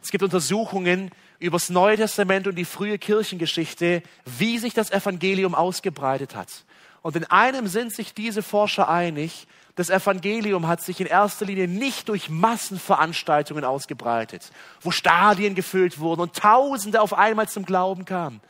Es 0.00 0.12
gibt 0.12 0.22
Untersuchungen 0.22 1.10
über 1.40 1.56
das 1.56 1.70
Neue 1.70 1.96
Testament 1.96 2.46
und 2.46 2.54
die 2.54 2.64
frühe 2.64 2.98
Kirchengeschichte, 2.98 4.04
wie 4.24 4.58
sich 4.58 4.74
das 4.74 4.92
Evangelium 4.92 5.56
ausgebreitet 5.56 6.36
hat. 6.36 6.64
Und 7.02 7.16
in 7.16 7.24
einem 7.24 7.66
sind 7.66 7.92
sich 7.92 8.14
diese 8.14 8.44
Forscher 8.44 8.88
einig, 8.88 9.48
das 9.74 9.90
Evangelium 9.90 10.68
hat 10.68 10.80
sich 10.80 11.00
in 11.00 11.08
erster 11.08 11.46
Linie 11.46 11.66
nicht 11.66 12.08
durch 12.08 12.28
Massenveranstaltungen 12.28 13.64
ausgebreitet, 13.64 14.52
wo 14.82 14.92
Stadien 14.92 15.56
gefüllt 15.56 15.98
wurden 15.98 16.20
und 16.20 16.36
Tausende 16.36 17.00
auf 17.00 17.12
einmal 17.12 17.48
zum 17.48 17.64
Glauben 17.64 18.04
kamen, 18.04 18.40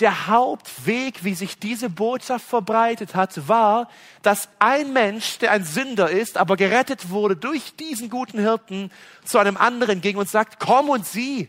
der 0.00 0.26
Hauptweg, 0.26 1.24
wie 1.24 1.34
sich 1.34 1.58
diese 1.58 1.88
Botschaft 1.88 2.46
verbreitet 2.46 3.14
hat, 3.14 3.48
war, 3.48 3.88
dass 4.22 4.48
ein 4.58 4.92
Mensch, 4.92 5.38
der 5.38 5.52
ein 5.52 5.64
Sünder 5.64 6.10
ist, 6.10 6.36
aber 6.36 6.56
gerettet 6.56 7.10
wurde 7.10 7.36
durch 7.36 7.74
diesen 7.76 8.10
guten 8.10 8.38
Hirten, 8.38 8.90
zu 9.24 9.38
einem 9.38 9.56
anderen 9.56 10.00
ging 10.00 10.16
und 10.16 10.28
sagt, 10.28 10.60
komm 10.60 10.90
und 10.90 11.06
sieh. 11.06 11.48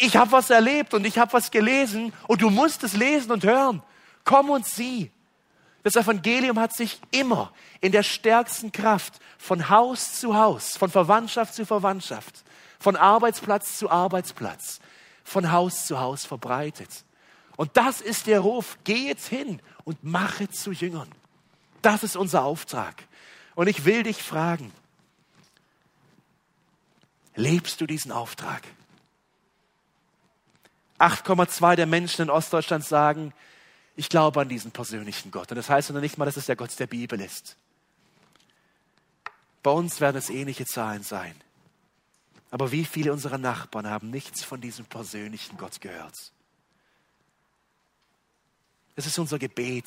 Ich 0.00 0.16
habe 0.16 0.32
was 0.32 0.50
erlebt 0.50 0.92
und 0.92 1.06
ich 1.06 1.18
habe 1.18 1.32
was 1.32 1.50
gelesen 1.50 2.12
und 2.26 2.42
du 2.42 2.50
musst 2.50 2.84
es 2.84 2.94
lesen 2.94 3.32
und 3.32 3.44
hören. 3.44 3.82
Komm 4.24 4.50
und 4.50 4.66
sieh. 4.66 5.10
Das 5.82 5.96
Evangelium 5.96 6.58
hat 6.58 6.74
sich 6.74 7.00
immer 7.10 7.52
in 7.80 7.92
der 7.92 8.02
stärksten 8.02 8.72
Kraft 8.72 9.14
von 9.38 9.70
Haus 9.70 10.20
zu 10.20 10.36
Haus, 10.36 10.76
von 10.76 10.90
Verwandtschaft 10.90 11.54
zu 11.54 11.64
Verwandtschaft, 11.64 12.44
von 12.78 12.96
Arbeitsplatz 12.96 13.78
zu 13.78 13.90
Arbeitsplatz, 13.90 14.80
von 15.28 15.52
Haus 15.52 15.86
zu 15.86 16.00
Haus 16.00 16.24
verbreitet. 16.24 17.04
Und 17.56 17.76
das 17.76 18.00
ist 18.00 18.26
der 18.26 18.40
Ruf, 18.40 18.78
geh 18.84 19.08
jetzt 19.08 19.28
hin 19.28 19.60
und 19.84 20.02
mache 20.04 20.48
zu 20.48 20.72
Jüngern. 20.72 21.08
Das 21.82 22.02
ist 22.02 22.16
unser 22.16 22.44
Auftrag. 22.44 23.04
Und 23.54 23.68
ich 23.68 23.84
will 23.84 24.04
dich 24.04 24.22
fragen, 24.22 24.72
lebst 27.34 27.80
du 27.80 27.86
diesen 27.86 28.12
Auftrag? 28.12 28.62
8,2 30.98 31.76
der 31.76 31.86
Menschen 31.86 32.22
in 32.22 32.30
Ostdeutschland 32.30 32.84
sagen, 32.84 33.32
ich 33.96 34.08
glaube 34.08 34.40
an 34.40 34.48
diesen 34.48 34.70
persönlichen 34.70 35.30
Gott. 35.30 35.50
Und 35.50 35.56
das 35.56 35.68
heißt 35.68 35.90
noch 35.90 36.00
nicht 36.00 36.18
mal, 36.18 36.24
dass 36.24 36.36
es 36.36 36.46
der 36.46 36.56
Gott 36.56 36.78
der 36.78 36.86
Bibel 36.86 37.20
ist. 37.20 37.56
Bei 39.62 39.70
uns 39.72 40.00
werden 40.00 40.16
es 40.16 40.30
ähnliche 40.30 40.66
Zahlen 40.66 41.02
sein. 41.02 41.34
Aber 42.50 42.72
wie 42.72 42.84
viele 42.84 43.12
unserer 43.12 43.38
Nachbarn 43.38 43.86
haben 43.86 44.10
nichts 44.10 44.42
von 44.42 44.60
diesem 44.60 44.86
persönlichen 44.86 45.56
Gott 45.58 45.80
gehört? 45.80 46.32
Es 48.96 49.06
ist 49.06 49.18
unser 49.18 49.38
Gebet. 49.38 49.86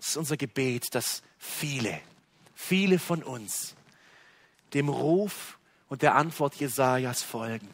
Es 0.00 0.08
ist 0.08 0.16
unser 0.16 0.36
Gebet, 0.36 0.94
dass 0.94 1.22
viele, 1.38 2.00
viele 2.54 2.98
von 2.98 3.22
uns 3.22 3.74
dem 4.74 4.88
Ruf 4.88 5.58
und 5.88 6.02
der 6.02 6.16
Antwort 6.16 6.56
Jesajas 6.56 7.22
folgen. 7.22 7.68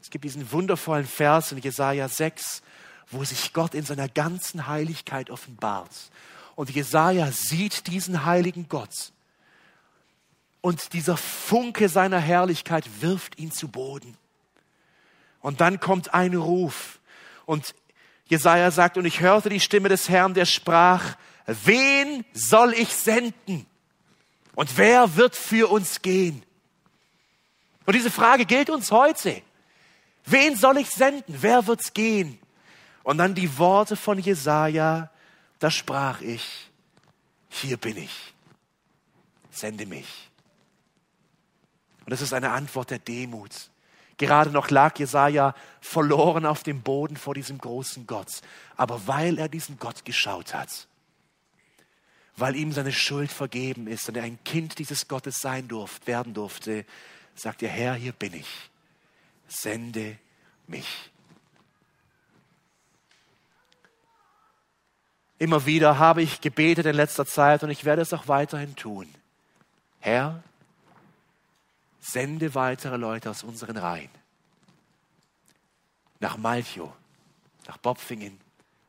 Es 0.00 0.10
gibt 0.10 0.24
diesen 0.24 0.50
wundervollen 0.50 1.06
Vers 1.06 1.52
in 1.52 1.58
Jesaja 1.58 2.08
6, 2.08 2.62
wo 3.10 3.22
sich 3.22 3.52
Gott 3.52 3.74
in 3.74 3.84
seiner 3.84 4.08
ganzen 4.08 4.66
Heiligkeit 4.66 5.30
offenbart. 5.30 6.10
Und 6.54 6.70
Jesaja 6.70 7.30
sieht 7.30 7.86
diesen 7.86 8.24
heiligen 8.24 8.68
Gott 8.68 9.12
und 10.66 10.94
dieser 10.94 11.16
Funke 11.16 11.88
seiner 11.88 12.18
Herrlichkeit 12.18 13.00
wirft 13.00 13.38
ihn 13.38 13.52
zu 13.52 13.68
Boden. 13.68 14.16
Und 15.40 15.60
dann 15.60 15.78
kommt 15.78 16.12
ein 16.12 16.34
Ruf. 16.34 16.98
Und 17.44 17.72
Jesaja 18.24 18.72
sagt, 18.72 18.96
und 18.96 19.04
ich 19.04 19.20
hörte 19.20 19.48
die 19.48 19.60
Stimme 19.60 19.88
des 19.88 20.08
Herrn, 20.08 20.34
der 20.34 20.44
sprach, 20.44 21.14
wen 21.46 22.24
soll 22.32 22.74
ich 22.74 22.88
senden? 22.88 23.64
Und 24.56 24.76
wer 24.76 25.14
wird 25.14 25.36
für 25.36 25.70
uns 25.70 26.02
gehen? 26.02 26.42
Und 27.84 27.94
diese 27.94 28.10
Frage 28.10 28.44
gilt 28.44 28.68
uns 28.68 28.90
heute. 28.90 29.42
Wen 30.24 30.56
soll 30.56 30.78
ich 30.78 30.90
senden? 30.90 31.32
Wer 31.42 31.68
wird's 31.68 31.94
gehen? 31.94 32.40
Und 33.04 33.18
dann 33.18 33.36
die 33.36 33.56
Worte 33.56 33.94
von 33.94 34.18
Jesaja, 34.18 35.12
da 35.60 35.70
sprach 35.70 36.22
ich, 36.22 36.72
hier 37.50 37.76
bin 37.76 37.98
ich, 37.98 38.34
sende 39.52 39.86
mich. 39.86 40.25
Und 42.06 42.12
das 42.12 42.22
ist 42.22 42.32
eine 42.32 42.52
Antwort 42.52 42.90
der 42.90 43.00
Demut. 43.00 43.50
Gerade 44.16 44.50
noch 44.50 44.70
lag 44.70 44.96
Jesaja 44.98 45.54
verloren 45.80 46.46
auf 46.46 46.62
dem 46.62 46.80
Boden 46.80 47.16
vor 47.16 47.34
diesem 47.34 47.58
großen 47.58 48.06
Gott. 48.06 48.40
Aber 48.76 49.08
weil 49.08 49.38
er 49.38 49.48
diesen 49.48 49.78
Gott 49.78 50.04
geschaut 50.04 50.54
hat, 50.54 50.86
weil 52.36 52.54
ihm 52.54 52.70
seine 52.70 52.92
Schuld 52.92 53.32
vergeben 53.32 53.88
ist 53.88 54.08
und 54.08 54.16
er 54.16 54.22
ein 54.22 54.38
Kind 54.44 54.78
dieses 54.78 55.08
Gottes 55.08 55.40
sein 55.40 55.66
durfte, 55.66 56.06
werden 56.06 56.32
durfte, 56.32 56.84
sagt 57.34 57.62
er, 57.62 57.70
Herr, 57.70 57.94
hier 57.94 58.12
bin 58.12 58.34
ich. 58.34 58.70
Sende 59.48 60.16
mich. 60.68 61.10
Immer 65.38 65.66
wieder 65.66 65.98
habe 65.98 66.22
ich 66.22 66.40
gebetet 66.40 66.86
in 66.86 66.94
letzter 66.94 67.26
Zeit 67.26 67.64
und 67.64 67.70
ich 67.70 67.84
werde 67.84 68.00
es 68.00 68.12
auch 68.12 68.28
weiterhin 68.28 68.76
tun. 68.76 69.12
Herr, 69.98 70.42
sende 72.06 72.54
weitere 72.54 72.96
Leute 72.96 73.30
aus 73.30 73.42
unseren 73.42 73.76
Reihen. 73.76 74.10
Nach 76.20 76.36
Malchow, 76.36 76.92
nach 77.66 77.78
Bopfingen, 77.78 78.38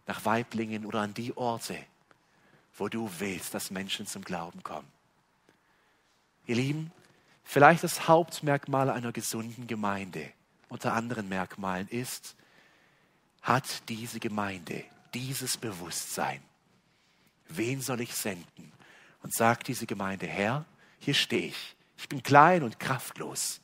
nach 0.06 0.24
Weiblingen 0.24 0.86
oder 0.86 1.02
an 1.02 1.14
die 1.14 1.36
Orte, 1.36 1.78
wo 2.78 2.88
du 2.88 3.10
willst, 3.18 3.54
dass 3.54 3.72
Menschen 3.72 4.06
zum 4.06 4.24
Glauben 4.24 4.62
kommen. 4.62 4.88
Ihr 6.46 6.56
Lieben, 6.56 6.92
vielleicht 7.44 7.84
das 7.84 8.08
Hauptmerkmal 8.08 8.90
einer 8.90 9.12
gesunden 9.12 9.66
Gemeinde 9.66 10.32
unter 10.70 10.94
anderen 10.94 11.28
Merkmalen 11.28 11.88
ist, 11.88 12.36
hat 13.42 13.90
diese 13.90 14.20
Gemeinde 14.20 14.84
dieses 15.14 15.58
Bewusstsein. 15.58 16.42
Wen 17.50 17.82
soll 17.82 18.02
ich 18.02 18.14
senden? 18.14 18.72
Und 19.24 19.34
sagt 19.34 19.68
diese 19.68 19.88
Gemeinde, 19.88 20.28
Herr, 20.28 20.66
hier 21.00 21.16
stehe 21.16 21.48
ich. 21.48 21.77
Ich 21.98 22.10
bin 22.10 22.24
klein 22.24 22.64
und 22.64 22.80
kraftlos. 22.80 23.60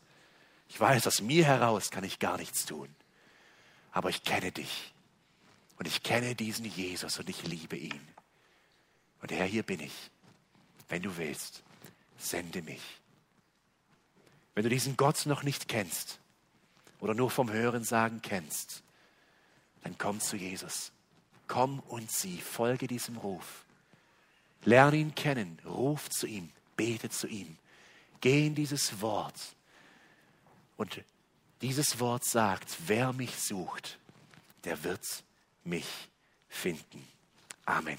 Ich 0.67 0.79
weiß, 0.79 1.05
aus 1.07 1.21
mir 1.21 1.45
heraus 1.45 1.91
kann 1.91 2.03
ich 2.03 2.19
gar 2.19 2.37
nichts 2.37 2.65
tun. 2.65 2.93
Aber 3.91 4.09
ich 4.09 4.23
kenne 4.23 4.51
dich. 4.51 4.93
Und 5.77 5.87
ich 5.87 6.03
kenne 6.03 6.35
diesen 6.35 6.65
Jesus 6.65 7.19
und 7.19 7.29
ich 7.29 7.43
liebe 7.43 7.77
ihn. 7.77 8.07
Und 9.21 9.31
Herr, 9.31 9.45
hier 9.45 9.63
bin 9.63 9.79
ich. 9.79 10.11
Wenn 10.89 11.01
du 11.01 11.17
willst, 11.17 11.63
sende 12.17 12.61
mich. 12.61 12.81
Wenn 14.55 14.63
du 14.63 14.69
diesen 14.69 14.97
Gott 14.97 15.25
noch 15.25 15.43
nicht 15.43 15.67
kennst 15.67 16.19
oder 16.99 17.13
nur 17.13 17.31
vom 17.31 17.51
Hören 17.51 17.83
sagen 17.83 18.21
kennst, 18.21 18.83
dann 19.83 19.97
komm 19.97 20.19
zu 20.19 20.37
Jesus. 20.37 20.91
Komm 21.47 21.79
und 21.79 22.11
sieh, 22.11 22.39
folge 22.39 22.87
diesem 22.87 23.17
Ruf. 23.17 23.65
Lerne 24.63 24.97
ihn 24.97 25.13
kennen, 25.15 25.59
ruf 25.65 26.09
zu 26.09 26.25
ihm, 26.25 26.49
bete 26.77 27.09
zu 27.09 27.27
ihm. 27.27 27.57
Geh 28.23 28.47
in 28.47 28.55
dieses 28.55 29.01
Wort. 29.01 29.35
Und 30.77 31.03
dieses 31.59 31.99
Wort 31.99 32.23
sagt, 32.23 32.73
wer 32.87 33.11
mich 33.11 33.35
sucht, 33.35 33.99
der 34.63 34.81
wird 34.85 35.03
mich 35.65 35.85
finden. 36.47 37.05
Amen. 37.65 37.97